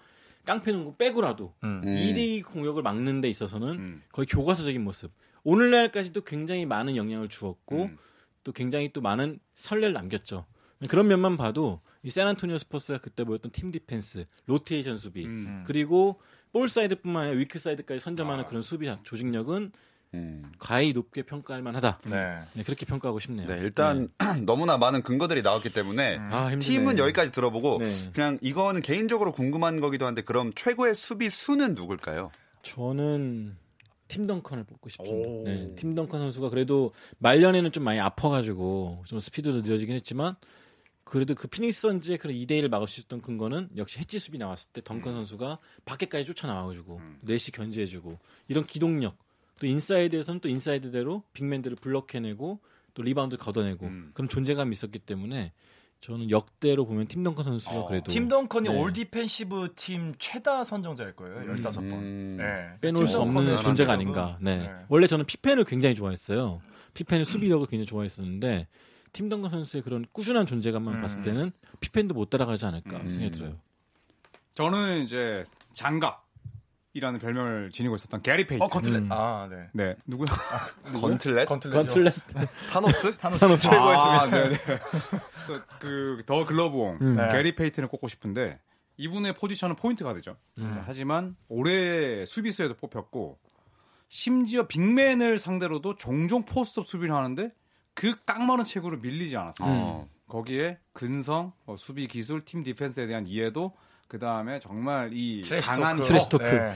깡패 0.44 0.72
농구 0.72 0.96
빼고라도 0.96 1.54
음. 1.62 1.82
음. 1.84 1.88
2대2 1.88 2.44
공격을 2.44 2.82
막는 2.82 3.20
데 3.20 3.28
있어서는 3.28 3.68
음. 3.68 4.02
거의 4.10 4.26
교과서적인 4.26 4.82
모습. 4.82 5.12
오늘날까지도 5.44 6.22
굉장히 6.22 6.66
많은 6.66 6.96
영향을 6.96 7.28
주었고 7.28 7.84
음. 7.84 7.98
또 8.42 8.52
굉장히 8.52 8.92
또 8.92 9.00
많은 9.00 9.38
선례를 9.54 9.92
남겼죠. 9.92 10.46
그런 10.88 11.06
면만 11.06 11.36
봐도 11.36 11.80
이 12.02 12.10
샌안토니오 12.10 12.58
스퍼스가 12.58 12.98
그때 12.98 13.24
보였던 13.24 13.52
팀 13.52 13.70
디펜스, 13.70 14.26
로테이션 14.46 14.98
수비, 14.98 15.26
음. 15.26 15.64
그리고 15.66 16.20
ball 16.52 16.68
side뿐만 16.68 17.24
아니라 17.24 17.38
weak 17.38 17.58
side까지 17.58 18.00
선점하는 18.00 18.44
아. 18.44 18.46
그런 18.46 18.62
수비 18.62 18.90
조직력은 19.02 19.72
음. 20.14 20.52
가히 20.58 20.92
높게 20.92 21.22
평가할 21.22 21.62
만하다. 21.62 22.00
네. 22.06 22.40
네, 22.54 22.62
그렇게 22.62 22.86
평가하고 22.86 23.18
싶네요. 23.18 23.46
네, 23.46 23.58
일단 23.58 24.08
너무나 24.46 24.78
많은 24.78 25.02
근거들이 25.02 25.42
나왔기 25.42 25.70
때문에 25.70 26.18
아, 26.18 26.50
힘드네. 26.50 26.58
팀은 26.58 26.98
여기까지 26.98 27.30
들어보고 27.30 27.78
네. 27.78 28.10
그냥 28.12 28.38
이거는 28.40 28.80
개인적으로 28.80 29.32
궁금한 29.32 29.80
거기도 29.80 30.06
한데 30.06 30.22
그럼 30.22 30.52
최고의 30.54 30.94
수비수는 30.94 31.74
누굴까요? 31.74 32.30
저는 32.62 33.56
팀 34.08 34.26
덩컨을 34.26 34.64
뽑고 34.64 34.88
싶습니다. 34.88 35.28
오. 35.28 35.44
네, 35.44 35.74
팀 35.76 35.94
덩컨 35.94 36.20
선수가 36.20 36.48
그래도 36.48 36.92
말년에는 37.18 37.70
좀 37.72 37.84
많이 37.84 38.00
아파가지고 38.00 39.04
좀 39.06 39.20
스피드도 39.20 39.60
느려지긴 39.60 39.94
했지만 39.96 40.36
그래도 41.08 41.34
그 41.34 41.48
피닉스 41.48 41.80
선즈의 41.80 42.18
그런 42.18 42.36
2대2를 42.36 42.68
막을 42.68 42.86
수 42.86 43.00
있었던 43.00 43.20
근거는 43.20 43.70
역시 43.76 43.98
해치 43.98 44.18
수비 44.18 44.38
나왔을 44.38 44.70
때 44.72 44.82
덩컨 44.82 45.14
선수가 45.14 45.58
밖에까지 45.84 46.24
쫓아나와가지고 46.26 47.00
넷이 47.22 47.50
견제해주고 47.52 48.18
이런 48.48 48.64
기동력 48.64 49.16
또 49.58 49.66
인사이드에서는 49.66 50.40
또 50.40 50.48
인사이드대로 50.48 51.22
big 51.32 51.42
man들을 51.42 51.76
블럭해내고 51.76 52.60
또 52.94 53.02
리바운드 53.02 53.36
걷어내고 53.36 53.86
음. 53.86 54.10
그런 54.14 54.28
존재감이 54.28 54.72
있었기 54.72 54.98
때문에 55.00 55.52
저는 56.00 56.30
역대로 56.30 56.86
보면 56.86 57.08
팀 57.08 57.24
덩컨 57.24 57.44
선수가 57.44 57.86
그래도 57.86 58.12
팀 58.12 58.28
덩컨이 58.28 58.68
네. 58.68 58.78
All 58.78 58.92
Defensive 58.92 59.70
Team 59.74 60.14
최다 60.18 60.62
선정자일 60.64 61.16
거예요. 61.16 61.40
15번. 61.56 61.78
음. 61.78 62.36
네. 62.38 62.78
빼놓을 62.80 63.06
수 63.06 63.20
없는 63.20 63.60
존재가 63.60 63.94
아닌가. 63.94 64.38
네. 64.40 64.58
네. 64.58 64.70
원래 64.88 65.06
저는 65.06 65.26
피펜을 65.26 65.64
굉장히 65.64 65.96
좋아했어요. 65.96 66.60
피펜의 66.94 67.24
수비력을 67.24 67.66
굉장히 67.66 67.86
좋아했었는데 67.86 68.68
팀 69.18 69.26
덩컨 69.26 69.50
선수의 69.50 69.82
그런 69.82 70.06
꾸준한 70.12 70.46
존재감만 70.46 70.94
음. 70.94 71.00
봤을 71.02 71.22
때는 71.22 71.50
피펜도 71.80 72.14
못 72.14 72.30
따라가지 72.30 72.64
않을까 72.66 72.98
음. 72.98 73.08
생각이 73.08 73.32
들어요. 73.32 73.56
저는 74.54 75.02
이제 75.02 75.42
장갑이라는 75.72 77.18
별명을 77.20 77.70
지니고 77.70 77.96
있었던 77.96 78.22
게리 78.22 78.46
페이튼. 78.46 78.62
어, 78.64 78.68
Gauntlet. 78.68 79.02
음. 79.02 79.08
아, 79.10 79.48
네. 79.50 79.70
네, 79.72 79.96
누구요? 80.06 80.26
Gauntlet? 81.00 81.48
Gauntlet. 81.48 81.74
Gauntlet 81.74 82.14
타노스? 82.70 83.16
타노스. 83.16 83.58
최고의 83.58 83.96
아, 83.96 84.20
수비수. 84.20 84.36
네네. 84.36 84.80
그 85.80 86.13
The 86.13 86.46
Glove 86.46 86.75
왕 86.75 86.98
음. 87.00 87.16
네. 87.16 87.28
게리 87.32 87.56
페이튼을 87.56 87.88
꼽고 87.88 88.06
싶은데 88.06 88.60
이분의 88.98 89.34
포지션은 89.34 89.74
포인트 89.74 90.04
가드죠. 90.04 90.36
자, 90.72 90.84
하지만 90.86 91.34
올해 91.48 92.24
수비수에도 92.24 92.74
뽑혔고 92.74 93.38
심지어 94.08 94.68
big 94.68 94.92
man을 94.92 95.40
상대로도 95.40 95.96
종종 95.96 96.44
post-up 96.44 96.86
수비를 96.86 97.14
하는데 97.14 97.52
그 97.98 98.14
깡마른 98.24 98.62
체구로 98.62 98.98
밀리지 98.98 99.36
않았어요. 99.36 99.68
어. 99.68 100.08
거기에 100.28 100.78
근성, 100.92 101.52
어, 101.66 101.74
수비 101.76 102.06
기술, 102.06 102.44
팀 102.44 102.62
디펜스에 102.62 103.08
대한 103.08 103.26
이해도 103.26 103.72
그 104.06 104.20
다음에 104.20 104.60
정말 104.60 105.10
이 105.12 105.42
강한 105.62 105.96
토크. 105.96 106.06
Trash 106.06 106.28
talk. 106.28 106.44
네. 106.44 106.72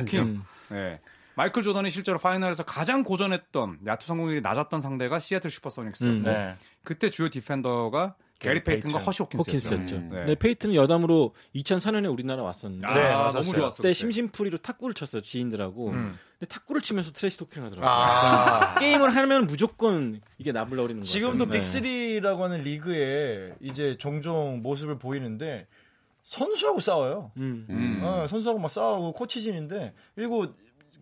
Talking. 0.00 0.20
음. 0.20 0.42
네. 0.70 1.00
마이클 1.36 1.62
조던이 1.62 1.90
실제로 1.90 2.18
final에서 2.18 2.64
가장 2.64 3.04
고전했던 3.04 3.82
야투 3.86 4.04
성공률이 4.04 4.40
낮았던 4.40 4.80
상대가 4.80 5.20
시애틀 5.20 5.48
슈퍼소닉스였고 5.48 6.16
음. 6.16 6.22
네. 6.22 6.56
그때 6.82 7.08
주요 7.08 7.28
defender가 7.28 8.16
게리 8.38 8.54
게리 8.54 8.64
페이튼과 8.64 8.98
페이튼. 8.98 9.06
허시 9.06 9.22
호킨스였죠. 9.22 9.96
음. 9.96 10.08
네. 10.10 10.16
근데 10.18 10.34
페이튼은 10.34 10.74
여담으로 10.74 11.34
2004년에 11.54 12.12
우리나라 12.12 12.42
왔었는데 12.42 12.86
아, 12.86 12.94
네, 12.94 13.32
너무. 13.32 13.52
좋았어. 13.54 13.76
그때 13.76 13.92
심심풀이로 13.92 14.58
탁구를 14.58 14.94
쳤어요 14.94 15.22
지인들하고. 15.22 15.90
음. 15.90 16.18
근데 16.38 16.46
탁구를 16.52 16.82
치면서 16.82 17.12
trash 17.12 17.38
talking을 17.38 17.66
하더라고요. 17.66 17.90
아. 17.90 18.74
게임을 18.78 19.14
하면 19.16 19.46
무조건 19.46 20.20
이게 20.38 20.52
나불러버리는 20.52 21.00
거예요. 21.00 21.04
지금도 21.04 21.46
네. 21.46 21.58
빅3라고 21.60 22.38
하는 22.40 22.62
리그에 22.64 23.54
이제 23.60 23.96
종종 23.96 24.60
모습을 24.62 24.98
보이는데 24.98 25.66
선수하고 26.24 26.80
싸워요. 26.80 27.30
음. 27.36 27.66
음. 27.70 28.00
어, 28.02 28.26
선수하고 28.28 28.58
막 28.58 28.70
싸우고 28.70 29.12
코치진인데 29.12 29.94
그리고 30.14 30.46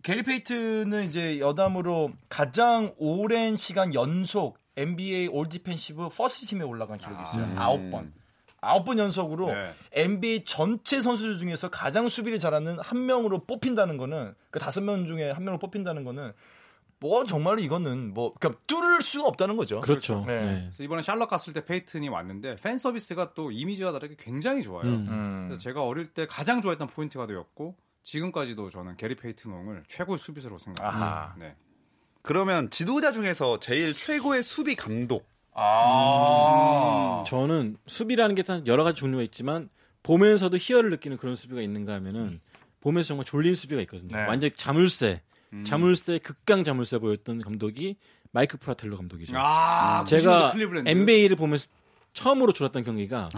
게리 0.03 0.21
페이튼은 0.23 1.05
이제 1.05 1.39
여담으로 1.39 2.11
가장 2.29 2.93
오랜 2.97 3.55
시간 3.55 3.93
연속 3.93 4.57
NBA 4.75 5.27
All 5.27 5.47
Defensive 5.47 6.09
First 6.09 6.47
Team에 6.47 6.63
올라간 6.63 6.97
기록이 6.97 7.21
있어요. 7.23 7.43
음. 7.43 7.55
아홉 7.57 7.91
번. 7.91 8.13
아홉 8.61 8.85
번 8.85 8.97
연속으로 8.97 9.47
네. 9.47 9.73
NBA 9.91 10.45
전체 10.45 11.01
선수들 11.01 11.37
중에서 11.37 11.69
가장 11.69 12.07
수비를 12.07 12.39
잘하는 12.39 12.79
한 12.79 13.05
명으로 13.05 13.45
뽑힌다는 13.45 13.97
거는 13.97 14.33
그 14.51 14.59
다섯 14.59 14.81
명 14.81 15.05
중에 15.05 15.31
한 15.31 15.43
명으로 15.43 15.59
뽑힌다는 15.59 16.03
거는 16.05 16.31
뭐 16.99 17.25
정말로 17.25 17.59
이거는 17.59 18.13
뭐 18.13 18.33
그러니까 18.39 18.61
뚫을 18.65 19.01
수가 19.01 19.27
없다는 19.27 19.57
거죠. 19.57 19.81
그렇죠. 19.81 20.23
네. 20.25 20.41
네. 20.41 20.61
그래서 20.61 20.83
이번에 20.83 21.01
샬럿 21.01 21.27
갔을 21.29 21.51
때 21.51 21.65
페이튼이 21.65 22.07
왔는데 22.07 22.55
팬 22.55 22.77
서비스가 22.77 23.33
또 23.33 23.51
이미지와 23.51 23.91
다르게 23.91 24.15
굉장히 24.17 24.63
좋아요. 24.63 24.85
음. 24.85 25.07
음. 25.09 25.45
그래서 25.49 25.61
제가 25.61 25.83
어릴 25.83 26.07
때 26.07 26.25
가장 26.25 26.61
좋아했던 26.61 26.87
포인트 26.87 27.17
가드였고 27.17 27.75
지금까지도 28.03 28.69
저는 28.69 28.95
게리 28.95 29.15
페이튼 29.15 29.51
옹을 29.51 29.83
최고의 29.89 30.17
수비수로. 30.17 30.57
생각합니다. 30.59 31.35
네. 31.37 31.55
그러면 32.23 32.69
지도자 32.69 33.11
중에서 33.11 33.59
제일 33.59 33.93
최고의 33.93 34.43
수비 34.43 34.75
감독. 34.75 35.27
아. 35.53 37.23
저는 37.27 37.77
수비라는 37.85 38.33
게단 38.33 38.65
여러 38.65 38.83
가지 38.83 39.01
종류가 39.01 39.21
있지만 39.23 39.69
보면서도 40.01 40.57
희열을 40.57 40.89
느끼는 40.91 41.17
그런 41.17 41.35
수비가 41.35 41.61
있는가 41.61 41.93
하면은 41.95 42.39
보면서 42.79 43.09
정말 43.09 43.25
졸린 43.25 43.55
수비가 43.55 43.81
있거든요. 43.81 44.15
네. 44.15 44.25
완전히 44.25 44.55
자물쇠, 44.55 45.21
음. 45.51 45.63
자물쇠 45.63 46.19
극강 46.19 46.63
자물쇠 46.63 46.97
보였던 46.99 47.41
감독이 47.41 47.97
마이크 48.31 48.57
프라텔로 48.57 48.97
감독이죠. 48.97 49.33
아, 49.37 50.03
제가 50.05 50.49
90년대 50.49 50.51
클리블랜드. 50.53 50.89
NBA를 50.89 51.35
보면서 51.35 51.69
처음으로 52.13 52.53
졸았던 52.53 52.83
경기가 52.83 53.29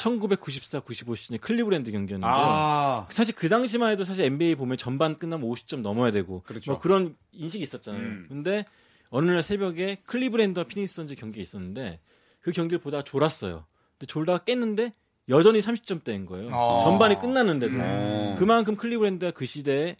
1994, 0.00 0.80
95 0.80 1.14
시즌 1.14 1.38
클리브랜드 1.38 1.90
경기였는데요. 1.92 2.34
아, 2.34 3.06
사실 3.10 3.34
그 3.34 3.48
당시만 3.48 3.92
해도 3.92 4.04
사실 4.04 4.24
NBA 4.24 4.56
보면 4.56 4.76
전반 4.76 5.18
끝나면 5.18 5.48
50점 5.48 5.80
넘어야 5.80 6.10
되고 6.10 6.42
그렇죠. 6.42 6.72
뭐 6.72 6.80
그런 6.80 7.16
인식이 7.32 7.62
있었잖아요. 7.62 8.02
음. 8.02 8.26
근데 8.28 8.66
어느 9.10 9.30
날 9.30 9.42
새벽에 9.42 9.98
클리브랜드와 10.06 10.64
피닉스 10.66 10.94
선즈 10.94 11.14
경기가 11.14 11.42
있었는데 11.42 12.00
그 12.40 12.52
경기를 12.52 12.80
보다가 12.80 13.04
졸았어요. 13.04 13.64
근데 13.92 14.06
졸다가 14.06 14.38
깼는데 14.44 14.92
여전히 15.28 15.60
30점대인 15.60 16.26
거예요. 16.26 16.50
아. 16.52 16.80
전반이 16.82 17.18
끝났는데도 17.20 17.72
음. 17.74 18.34
그만큼 18.38 18.76
클리브랜드가 18.76 19.32
그 19.32 19.46
시대에 19.46 19.96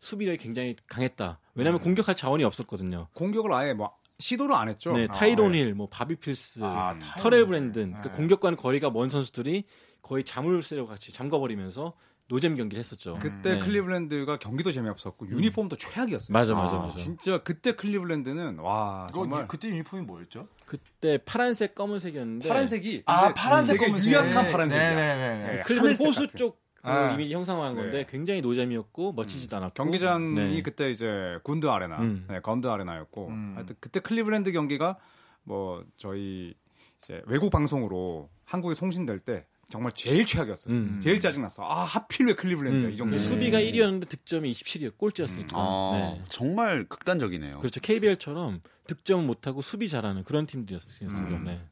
수비력이 0.00 0.38
굉장히 0.38 0.76
강했다. 0.86 1.38
왜냐하면 1.54 1.80
음. 1.80 1.84
공격할 1.84 2.16
자원이 2.16 2.44
없었거든요. 2.44 3.08
공격을 3.12 3.52
아예 3.52 3.72
뭐 3.72 3.94
시도를 4.18 4.54
안 4.54 4.68
했죠. 4.68 4.92
네, 4.92 5.06
아, 5.08 5.12
타이론 5.12 5.52
네. 5.52 5.58
힐, 5.58 5.74
뭐 5.74 5.88
바비 5.88 6.16
필스, 6.16 6.60
아, 6.62 6.96
터렐 7.18 7.46
브랜든, 7.46 8.00
그 8.00 8.08
네. 8.08 8.14
공격과는 8.14 8.56
거리가 8.56 8.90
먼 8.90 9.08
선수들이 9.08 9.64
거의 10.02 10.24
자물쇠로 10.24 10.86
같이 10.86 11.12
잠궈버리면서 11.12 11.94
노잼 12.28 12.56
경기를 12.56 12.78
했었죠. 12.78 13.18
그때 13.20 13.54
네. 13.54 13.58
클리블랜드가 13.58 14.38
경기도 14.38 14.72
재미없었고 14.72 15.28
유니폼도 15.28 15.76
최악이었어요. 15.76 16.32
맞아, 16.32 16.54
아, 16.54 16.56
맞아, 16.62 16.78
맞아. 16.78 16.94
진짜 16.94 17.42
그때 17.42 17.72
클리블랜드는 17.72 18.58
와 18.60 19.10
정말 19.12 19.46
그때 19.46 19.68
유니폼이 19.68 20.02
뭐였죠? 20.02 20.48
그때 20.64 21.18
파란색, 21.18 21.74
검은색이었는데 21.74 22.48
파란색이 22.48 23.02
아 23.04 23.20
근데 23.26 23.34
파란색 23.34 23.78
검은색. 23.78 24.10
유약한 24.12 24.50
파란색이야. 24.50 24.94
네네네. 24.94 25.38
네. 25.56 25.62
클리브랜드 25.64 25.78
하늘색 26.02 26.06
호수 26.06 26.20
같은. 26.20 26.38
쪽 26.38 26.63
그 26.84 26.90
아. 26.90 27.12
이미지 27.12 27.34
형상화한 27.34 27.74
건데 27.74 27.98
네. 27.98 28.06
굉장히 28.08 28.42
노잼이었고 28.42 29.14
멋지지도 29.14 29.56
않았고 29.56 29.72
경기장이 29.72 30.34
네. 30.34 30.62
그때 30.62 30.90
이제 30.90 31.38
군드 31.42 31.66
아레나, 31.66 31.98
음. 32.00 32.26
네, 32.28 32.40
건드 32.40 32.66
아레나였고 32.66 33.28
음. 33.28 33.52
하여튼 33.56 33.74
그때 33.80 34.00
클리블랜드 34.00 34.52
경기가 34.52 34.98
뭐 35.44 35.82
저희 35.96 36.54
이제 37.02 37.22
외국 37.24 37.50
방송으로 37.50 38.28
한국에 38.44 38.74
송신될 38.74 39.20
때 39.20 39.46
정말 39.70 39.92
제일 39.92 40.26
최악이었어요. 40.26 40.74
음. 40.74 41.00
제일 41.02 41.20
짜증났어. 41.20 41.64
아 41.64 41.84
하필 41.84 42.26
왜 42.26 42.34
클리블랜드야 42.34 42.88
음, 42.88 42.92
이 42.92 42.96
정도. 42.96 43.16
그 43.16 43.18
수비가 43.18 43.58
1위였는데 43.58 44.06
득점이 44.06 44.52
27이었 44.52 44.98
꼴찌였으니까. 44.98 45.56
아, 45.56 45.90
네. 45.94 46.22
정말 46.28 46.84
극단적이네요. 46.84 47.60
그렇죠. 47.60 47.80
KBL처럼 47.80 48.60
득점 48.86 49.26
못하고 49.26 49.62
수비 49.62 49.88
잘하는 49.88 50.22
그런 50.24 50.44
팀들이었어요. 50.44 51.08
음. 51.08 51.44
네. 51.46 51.62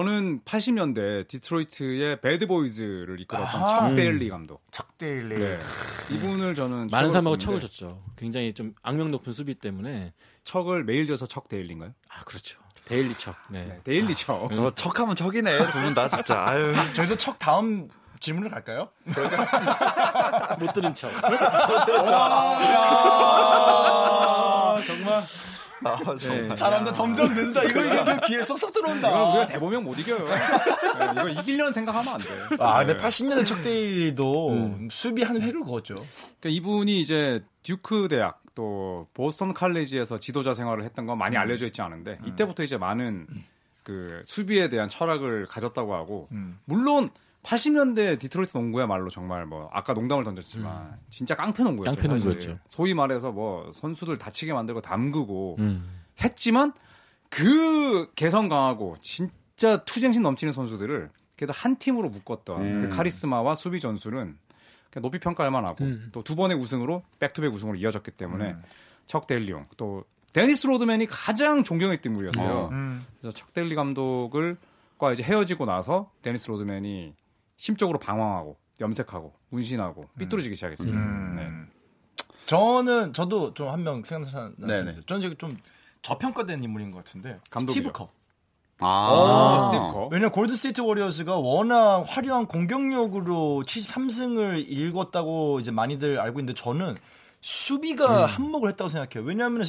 저는 0.00 0.40
80년대 0.44 1.26
디트로이트의 1.26 2.20
Bad 2.20 2.47
Boys를 2.47 3.18
이끌었던 3.22 3.60
아하. 3.60 3.88
척 3.88 3.94
데일리 3.96 4.28
감독. 4.28 4.62
척데일리. 4.70 5.36
네. 5.36 5.58
이분을 6.12 6.54
저는 6.54 6.86
많은 6.92 7.10
사람하고 7.10 7.34
보는데 7.36 7.44
척을 7.44 7.60
졌죠. 7.60 8.00
굉장히 8.16 8.52
좀 8.54 8.72
악명 8.84 9.10
높은 9.10 9.32
수비 9.32 9.56
때문에 9.56 10.12
척을 10.44 10.84
매일 10.84 11.08
져서 11.08 11.26
척 11.26 11.48
데일리인가요? 11.48 11.92
아 12.08 12.22
그렇죠. 12.24 12.60
데일리 12.84 13.14
척. 13.16 13.34
네. 13.50 13.64
네, 13.64 13.80
데일리 13.82 14.14
척. 14.14 14.48
저 14.54 14.72
척하면 14.76 15.16
척이네. 15.16 15.58
두 15.58 15.80
분 15.82 15.92
다 15.92 16.08
진짜. 16.08 16.38
아유. 16.48 16.72
저희도 16.94 17.16
척 17.16 17.36
다음 17.40 17.88
질문을 18.20 18.48
갈까요? 18.48 18.90
못 20.60 20.72
들은 20.72 20.94
척. 20.94 21.10
아, 23.50 24.76
정말 24.86 25.24
아, 25.84 26.16
정말. 26.16 26.54
잘한다. 26.54 26.92
점점 26.92 27.34
는다. 27.34 27.62
이거 27.64 27.80
이게 27.84 28.04
그 28.04 28.26
귀에 28.26 28.44
쏙쏙 28.44 28.70
이거 28.70 28.80
들어온다. 28.80 29.08
우리가 29.30 29.46
대보면 29.46 29.84
못 29.84 29.98
이겨요. 29.98 30.26
네, 30.28 31.06
이거 31.12 31.28
이기려는 31.28 31.72
생각하면 31.72 32.14
안 32.14 32.20
돼. 32.20 32.26
아, 32.58 32.78
근데 32.84 32.96
네. 32.96 33.02
80년대 33.02 33.46
척데일리도 33.46 34.78
수비 34.90 35.22
한 35.22 35.40
획을 35.40 35.64
그었죠. 35.64 35.94
그러니까 35.94 36.48
이분이 36.48 37.00
이제 37.00 37.42
듀크 37.62 38.08
대학 38.08 38.42
또 38.54 39.06
보스턴 39.14 39.54
칼리지에서 39.54 40.18
지도자 40.18 40.54
생활을 40.54 40.84
했던 40.84 41.06
건 41.06 41.18
많이 41.18 41.36
알려져 41.36 41.66
있지 41.66 41.82
않은데 41.82 42.18
이때부터 42.26 42.62
이제 42.62 42.76
많은 42.76 43.26
그 43.84 44.22
수비에 44.24 44.68
대한 44.68 44.88
철학을 44.88 45.46
가졌다고 45.46 45.94
하고 45.94 46.28
음. 46.32 46.58
물론 46.66 47.10
80년대 47.42 48.18
디트로이트 48.18 48.56
농구야말로 48.56 49.08
정말 49.08 49.46
뭐 49.46 49.68
아까 49.72 49.94
농담을 49.94 50.24
던졌지만 50.24 50.98
진짜 51.08 51.34
깡패 51.34 51.62
농구였죠. 51.62 52.00
깡패. 52.00 52.08
농구였죠. 52.08 52.58
소위 52.68 52.94
말해서 52.94 53.32
뭐 53.32 53.70
선수들 53.72 54.18
다치게 54.18 54.52
만들고 54.52 54.82
담그고 54.82 55.56
음. 55.58 56.00
했지만 56.22 56.72
그 57.30 58.10
개성 58.14 58.48
강하고 58.48 58.96
진짜 59.00 59.84
투쟁심 59.84 60.22
넘치는 60.22 60.52
선수들을 60.52 61.10
그래도 61.36 61.52
한 61.54 61.76
팀으로 61.76 62.10
묶었던 62.10 62.60
음. 62.60 62.82
그 62.82 62.96
카리스마와 62.96 63.54
수비 63.54 63.80
전술은 63.80 64.36
그냥 64.90 65.02
높이 65.02 65.18
평가할 65.18 65.50
만하고 65.50 65.84
음. 65.84 66.08
또 66.12 66.26
두 66.26 66.36
번의 66.36 66.58
우승으로 66.58 67.02
back-to-back 67.20 67.54
우승으로 67.54 67.76
이어졌기 67.78 68.10
때문에 68.10 68.56
척 69.06 69.26
데일리 69.26 69.50
옹 69.50 69.62
또 69.78 70.04
데니스 70.34 70.66
로드맨이 70.66 71.06
가장 71.06 71.64
존경했던 71.64 72.12
인물이었어요. 72.12 72.52
어. 72.52 72.68
음. 72.70 73.04
그래서 73.20 73.34
척 73.34 73.54
데일리 73.54 73.74
감독을 73.74 74.58
과 74.98 75.12
이제 75.12 75.22
헤어지고 75.22 75.64
나서 75.64 76.10
데니스 76.20 76.48
로드맨이 76.48 77.14
심적으로 77.60 77.98
방황하고 77.98 78.56
염색하고 78.80 79.34
문신하고 79.50 80.08
삐뚤어지기 80.18 80.54
시작했습니다. 80.54 80.98
음. 80.98 81.36
네. 81.36 82.24
저는 82.46 83.12
저도 83.12 83.52
좀 83.52 83.68
한 83.68 83.84
명 83.84 84.02
생각나는. 84.02 84.84
사람. 84.92 85.02
저는 85.06 85.20
지금 85.20 85.36
좀 85.36 85.58
저평가된 86.00 86.64
인물인 86.64 86.90
것 86.90 86.98
같은데 87.04 87.36
감독이죠. 87.50 87.72
스티브 87.82 87.92
커. 87.92 88.10
아, 88.80 89.58
스티브 89.70 89.92
커. 89.92 90.08
왜냐면 90.10 90.32
골든 90.32 90.54
스테이트 90.54 90.80
워리어스가 90.80 91.36
워낙 91.36 92.02
화려한 92.08 92.46
공격력으로 92.46 93.62
73승을 93.66 94.64
일궜다고 94.66 95.60
이제 95.60 95.70
많이들 95.70 96.18
알고 96.18 96.40
있는데 96.40 96.58
저는 96.58 96.96
수비가 97.42 98.24
한몫을 98.24 98.70
했다고 98.70 98.88
생각해요. 98.88 99.28
왜냐하면 99.28 99.64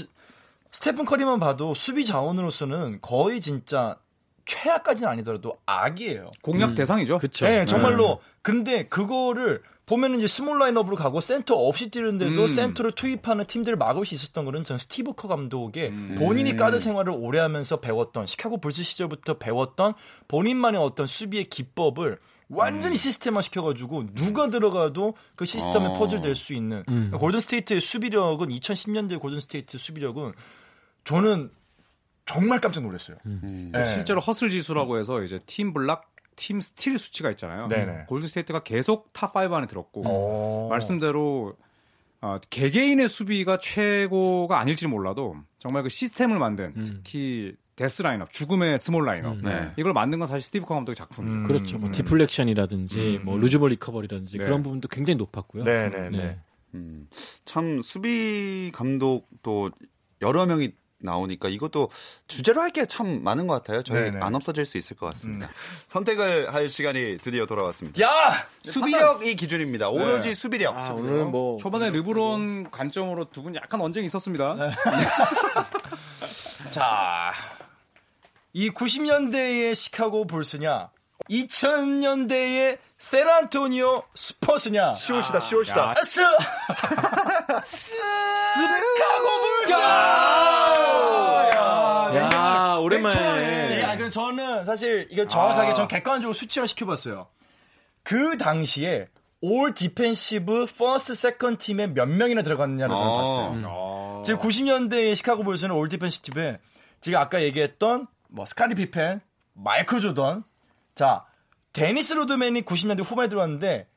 스테픈 0.72 1.04
커리만 1.04 1.42
봐도 1.42 1.74
수비 1.74 2.06
자원으로서는 2.06 3.00
거의 3.02 3.42
진짜 3.42 3.98
최악까지는 4.46 5.10
아니더라도 5.10 5.58
악이에요. 5.66 6.32
공략 6.42 6.76
대상이죠. 6.76 7.18
그쵸. 7.20 7.46
네, 7.46 7.66
정말로. 7.66 8.20
근데 8.42 8.84
그거를 8.84 9.62
보면은 9.86 10.20
이제 10.20 10.28
small 10.28 10.58
라인업으로 10.60 10.96
가고 10.96 11.20
센터 11.20 11.56
없이 11.56 11.90
뛰는데도 11.90 12.44
음. 12.44 12.48
센터를 12.48 12.94
투입하는 12.94 13.46
팀들을 13.46 13.78
막을 13.78 14.06
수 14.06 14.14
있었던 14.14 14.46
거는 14.46 14.64
전 14.64 14.78
스티브 14.78 15.14
커 15.14 15.28
감독의 15.28 15.90
음. 15.90 16.16
본인이 16.18 16.56
가드 16.56 16.80
생활을 16.80 17.14
오래 17.16 17.40
하면서 17.40 17.82
배웠던 17.82 18.28
시카고 18.28 18.62
불스 18.62 18.84
시절부터 18.84 19.38
배웠던 19.40 19.96
본인만의 20.30 20.80
어떤 20.82 21.08
수비의 21.08 21.46
기법을 21.46 22.20
완전히 22.48 22.96
시스템화 22.96 23.42
시켜가지고 23.42 24.14
누가 24.14 24.48
들어가도 24.50 25.16
그 25.36 25.46
시스템에 25.46 25.88
어. 25.88 25.94
퍼즐 25.98 26.22
될 26.22 26.36
수 26.36 26.54
있는 26.54 26.84
음. 26.90 27.12
골든 27.18 27.40
스테이트의 27.42 27.82
수비력은 27.82 28.50
2010년대 28.50 29.20
골든 29.20 29.42
스테이트 29.42 29.78
수비력은 29.78 30.34
저는 31.04 31.50
정말 32.26 32.60
깜짝 32.62 32.84
놀랐어요. 32.84 33.18
음. 33.26 33.72
네. 33.74 33.84
실제로 33.84 34.22
hustle 34.22 34.50
지수라고 34.50 34.98
해서 35.00 35.22
이제 35.24 35.40
팀 35.46 35.74
블락 35.74 36.12
팀 36.36 36.62
스틸 36.62 36.98
수치가 36.98 37.30
있잖아요. 37.32 37.68
네네. 37.68 38.06
골든 38.08 38.30
스테이트가 38.30 38.64
계속 38.64 39.12
top 39.14 39.36
5 39.36 39.40
안에 39.40 39.68
들었고 39.68 40.02
오. 40.02 40.70
말씀대로 40.70 41.56
어, 42.22 42.38
개개인의 42.50 43.10
수비가 43.10 43.58
최고가 43.58 44.60
아닐지 44.60 44.88
몰라도 44.88 45.36
정말 45.58 45.84
그 45.84 45.90
시스템을 45.90 46.40
만든 46.40 46.74
음. 46.78 46.84
특히 46.84 47.56
death 47.76 48.04
라인업, 48.04 48.32
죽음의 48.32 48.78
small 48.78 49.06
라인업 49.06 49.38
네. 49.38 49.72
이걸 49.78 49.94
만든 49.94 50.20
건 50.20 50.28
사실 50.28 50.42
스티브 50.42 50.66
커 50.66 50.76
감독의 50.76 50.96
작품이죠. 50.96 51.36
음. 51.36 51.44
그렇죠. 51.44 51.80
뭐 51.80 51.92
deflection이라든지 51.92 53.18
음. 53.22 53.26
뭐 53.26 53.38
loose 53.38 53.57
ball 53.57 53.72
recovery라든지 53.72 54.38
네. 54.38 54.44
그런 54.44 54.62
부분도 54.62 54.88
굉장히 54.88 55.18
높았고요. 55.18 55.64
네 55.64 55.90
네네. 55.90 56.18
네. 56.18 56.40
음, 56.76 57.08
참 57.44 57.82
수비 57.82 58.72
감독도 58.74 59.72
여러 60.22 60.46
명이 60.46 60.74
나오니까 61.02 61.50
이것도 61.50 61.90
주제로 62.28 62.62
할 62.62 62.72
게 62.72 62.86
참 62.86 63.22
많은 63.24 63.48
것 63.48 63.54
같아요. 63.56 63.84
저희 63.84 64.04
네네. 64.12 64.20
안 64.22 64.34
없어질 64.36 64.66
수 64.66 64.78
있을 64.78 64.96
것 64.98 65.08
같습니다. 65.08 65.50
선택을 65.90 66.54
할 66.54 66.70
시간이 66.70 67.18
드디어 67.22 67.46
돌아왔습니다. 67.46 68.02
야! 68.02 68.48
수비력이 68.64 69.36
기준입니다. 69.36 69.90
오로지 69.90 70.30
네. 70.30 70.36
수비력. 70.36 70.78
아, 70.78 70.94
오늘은 70.94 71.32
뭐 71.32 71.58
초반에 71.58 71.90
르브론 71.90 72.70
관점으로 72.72 73.26
두 73.32 73.42
분 73.42 73.56
약간 73.56 73.82
언쟁이 73.82 74.06
있었습니다. 74.08 74.56
자, 76.70 77.32
이 78.54 78.70
90년대의 78.70 79.74
시카고 79.76 80.28
불스냐, 80.28 80.90
2000년대의 81.30 82.78
샌안토니오 82.98 84.04
스퍼스냐. 84.14 84.96
쉬우시다, 84.96 85.40
쉬우시다. 85.40 85.94
스, 86.06 86.22
시카고 87.64 89.42
불스. 89.42 89.72
야, 92.16 92.76
오랜만에. 92.80 93.82
야, 93.82 93.98
그 93.98 94.10
저는 94.10 94.61
사실 94.72 95.06
이거 95.12 95.28
정확하게 95.28 95.74
전 95.74 95.90
객관적으로 95.90 96.34
수치화 96.34 96.66
시켜봤어요. 96.66 97.28
그 98.04 98.38
당시에 98.38 99.10
all 99.42 99.74
defensive 99.74 100.66
first 100.66 101.14
second 101.14 101.58
팀에 101.58 101.88
몇 101.88 102.08
명이나 102.08 102.42
들어갔느냐를 102.42 102.96
저는 102.96 103.12
아. 103.12 103.14
봤어요. 103.18 103.62
어. 103.66 104.22
지금 104.26 104.40
90년대의 104.40 105.16
시카고 105.16 105.44
불스는 105.44 105.76
all 105.76 105.90
defensive 105.90 106.22
팀에 106.22 106.60
지금 107.02 107.20
아까 107.20 107.42
얘기했던 107.42 108.08
뭐 108.30 108.46
스카티 108.46 108.76
피펜, 108.76 109.20
마이클 109.56 110.00
조던, 110.00 110.46
자 110.96 111.26
데니스 111.74 112.14
로드맨이 112.14 112.62
90년대 112.62 113.04
후반에 113.04 113.28
들어왔는데 113.28 113.90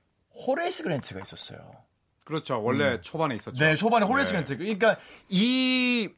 호레이스 0.45 0.83
그랜트가 0.83 1.21
있었어요. 1.21 1.59
그렇죠. 2.25 2.61
원래 2.61 3.01
초반에 3.01 3.37
있었죠. 3.37 3.65
네, 3.65 3.77
초반에 3.77 4.07
호레이스 4.07 4.33
네. 4.33 4.39
그랜트. 4.39 4.57
그러니까 4.57 4.97
이 5.29 6.09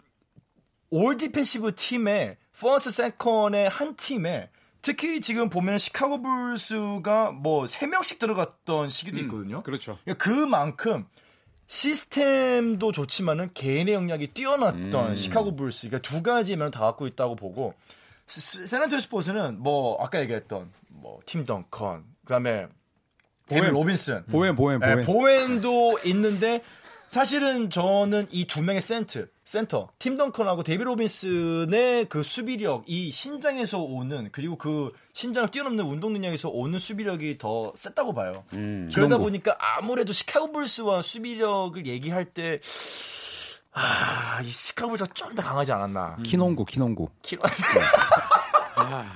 all 0.91 1.17
defensive 1.17 1.75
팀의 1.75 2.37
first 2.59 2.91
second의 2.91 3.69
한 3.69 3.97
팀에 3.97 4.51
특히 4.83 5.21
지금 5.21 5.49
보면 5.51 5.79
시카고 5.79 6.23
불스가 6.23 7.33
뭐 7.33 7.65
3명씩 7.67 8.19
들어갔던 8.21 8.89
시기도 8.89 9.19
있거든요. 9.19 9.61
그렇죠. 9.63 9.99
그러니까 10.05 10.25
그만큼 10.25 11.07
시스템도 11.67 12.93
좋지만은 12.93 13.51
개인의 13.55 13.95
역량이 13.95 14.29
뛰어났던 14.29 15.17
시카고 15.17 15.57
불스 15.57 15.89
그러니까 15.89 16.09
두 16.09 16.23
가지 16.23 16.57
면을 16.57 16.71
다 16.71 16.81
갖고 16.81 17.07
있다고 17.07 17.35
보고 17.37 17.75
스- 18.27 18.67
샌안토니오 18.67 18.99
스퍼스는 19.01 19.61
뭐 19.61 19.97
아까 20.03 20.21
얘기했던 20.21 20.71
뭐 20.89 21.21
팀 21.27 21.45
덩컨 21.45 22.05
그다음에 22.25 22.69
보웬. 23.49 23.73
로빈슨 23.73 24.25
보웬, 24.27 24.57
보웬, 24.57 24.81
네, 24.81 24.95
보웬. 24.95 25.05
보웬도 25.07 26.01
있는데 26.05 26.63
사실은 27.17 27.71
저는 27.71 28.27
이 28.31 28.45
두 28.47 28.63
명의 28.63 28.83
센트 28.83 29.31
센터 29.47 29.89
팀 29.99 30.19
덩컨하고 30.19 30.63
데이비드 30.63 30.85
로빈슨의 30.85 32.11
그 32.11 32.23
수비력 32.23 32.85
이 32.87 33.11
신장에서 33.11 33.79
오는 33.81 34.29
그리고 34.33 34.57
그 34.59 34.93
신장을 35.15 35.51
뛰어넘는 35.51 35.83
운동 35.87 36.13
능력에서 36.13 36.51
오는 36.51 36.79
수비력이 36.79 37.39
더 37.39 37.73
셌다고 37.75 38.13
봐요. 38.13 38.43
음. 38.53 38.91
그러다 38.95 39.17
보니까 39.17 39.57
아무래도 39.59 40.13
시카고 40.13 40.53
불스와 40.53 41.01
수비력을 41.01 41.87
얘기할 41.87 42.27
때 42.27 42.61
아, 43.73 44.43
이 44.43 44.51
시카고 44.51 44.91
불스가 44.91 45.15
좀 45.15 45.35
더 45.35 45.43
강하지 45.43 45.73
않았나. 45.73 46.19
키농구, 46.23 46.67
키농구. 46.67 47.09
키- 47.23 47.39
아, 48.77 49.07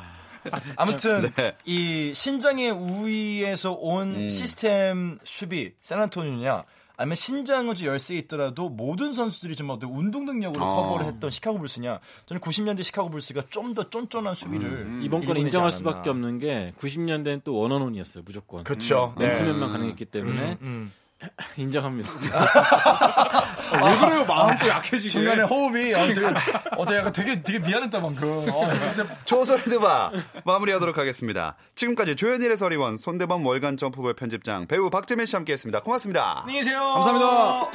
아무튼 0.77 1.31
네. 1.37 1.55
이 1.67 2.13
신장의 2.15 2.71
우위에서 2.71 3.73
온 3.73 4.15
음. 4.17 4.31
시스템 4.31 5.19
수비 5.23 5.75
샌안토니오냐 5.83 6.65
아니면 7.01 7.17
신장은 7.17 7.77
좀 7.77 7.87
열세 7.87 8.15
있더라도 8.17 8.69
모든 8.69 9.15
선수들이 9.15 9.57
좀 9.57 9.71
어떤 9.71 9.91
운동 9.91 10.27
능력으로 10.27 10.63
아. 10.63 10.69
커버를 10.69 11.07
했던 11.07 11.31
시카고 11.31 11.59
불스냐 11.59 11.99
저는 12.27 12.41
90년대 12.43 12.83
시카고 12.83 13.09
불스가 13.11 13.45
좀 13.49 13.73
더 13.75 13.89
쫀쫀한 13.89 14.35
수비를 14.35 14.69
음. 14.69 15.01
이번 15.03 15.25
건 15.25 15.37
인정할 15.39 15.69
않았나. 15.69 15.79
수밖에 15.79 16.11
없는 16.11 16.39
게 16.39 16.73
90년대는 16.79 17.43
또 17.45 17.55
원원원이었어요, 17.55 18.23
무조건. 18.27 18.65
그쵸 18.65 19.15
네. 19.19 19.29
맨투맨만 19.29 19.71
가능했기 19.71 20.05
때문에 20.07 20.59
음. 20.61 20.93
인정합니다. 21.57 22.11
왜 23.85 23.99
그래요? 23.99 24.25
마음 24.27 24.57
또 24.57 24.69
약해지게. 24.69 25.09
중간에 25.09 25.43
호흡이 25.43 25.93
어, 25.95 26.11
지금 26.13 26.33
어제 26.77 26.97
약간 26.97 27.13
되게 27.13 27.41
되게 27.41 27.59
미안했다 27.59 28.01
방금 28.01 28.29
어, 28.51 28.73
진짜 28.95 29.07
조선의 29.25 29.65
드바 29.65 30.13
마무리하도록 30.45 30.97
하겠습니다. 30.97 31.57
지금까지 31.75 32.17
조현일의 32.17 32.57
서리원 32.57 32.97
손대범 32.97 33.45
월간 33.45 33.77
점프볼 33.77 34.15
편집장 34.15 34.67
배우 34.67 34.89
박재민 34.91 35.27
씨 35.27 35.37
함께했습니다. 35.37 35.81
고맙습니다. 35.81 36.41
안녕히 36.43 36.61
계세요 36.61 36.81
감사합니다. 36.81 37.71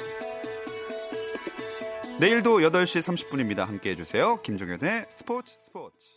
내일도 2.20 2.60
8시 2.60 3.02
30분입니다. 3.02 3.68
함께해 3.68 3.96
주세요. 3.96 4.42
김종현의 4.42 5.06
스포츠 5.10 5.54
스포츠. 5.62 6.15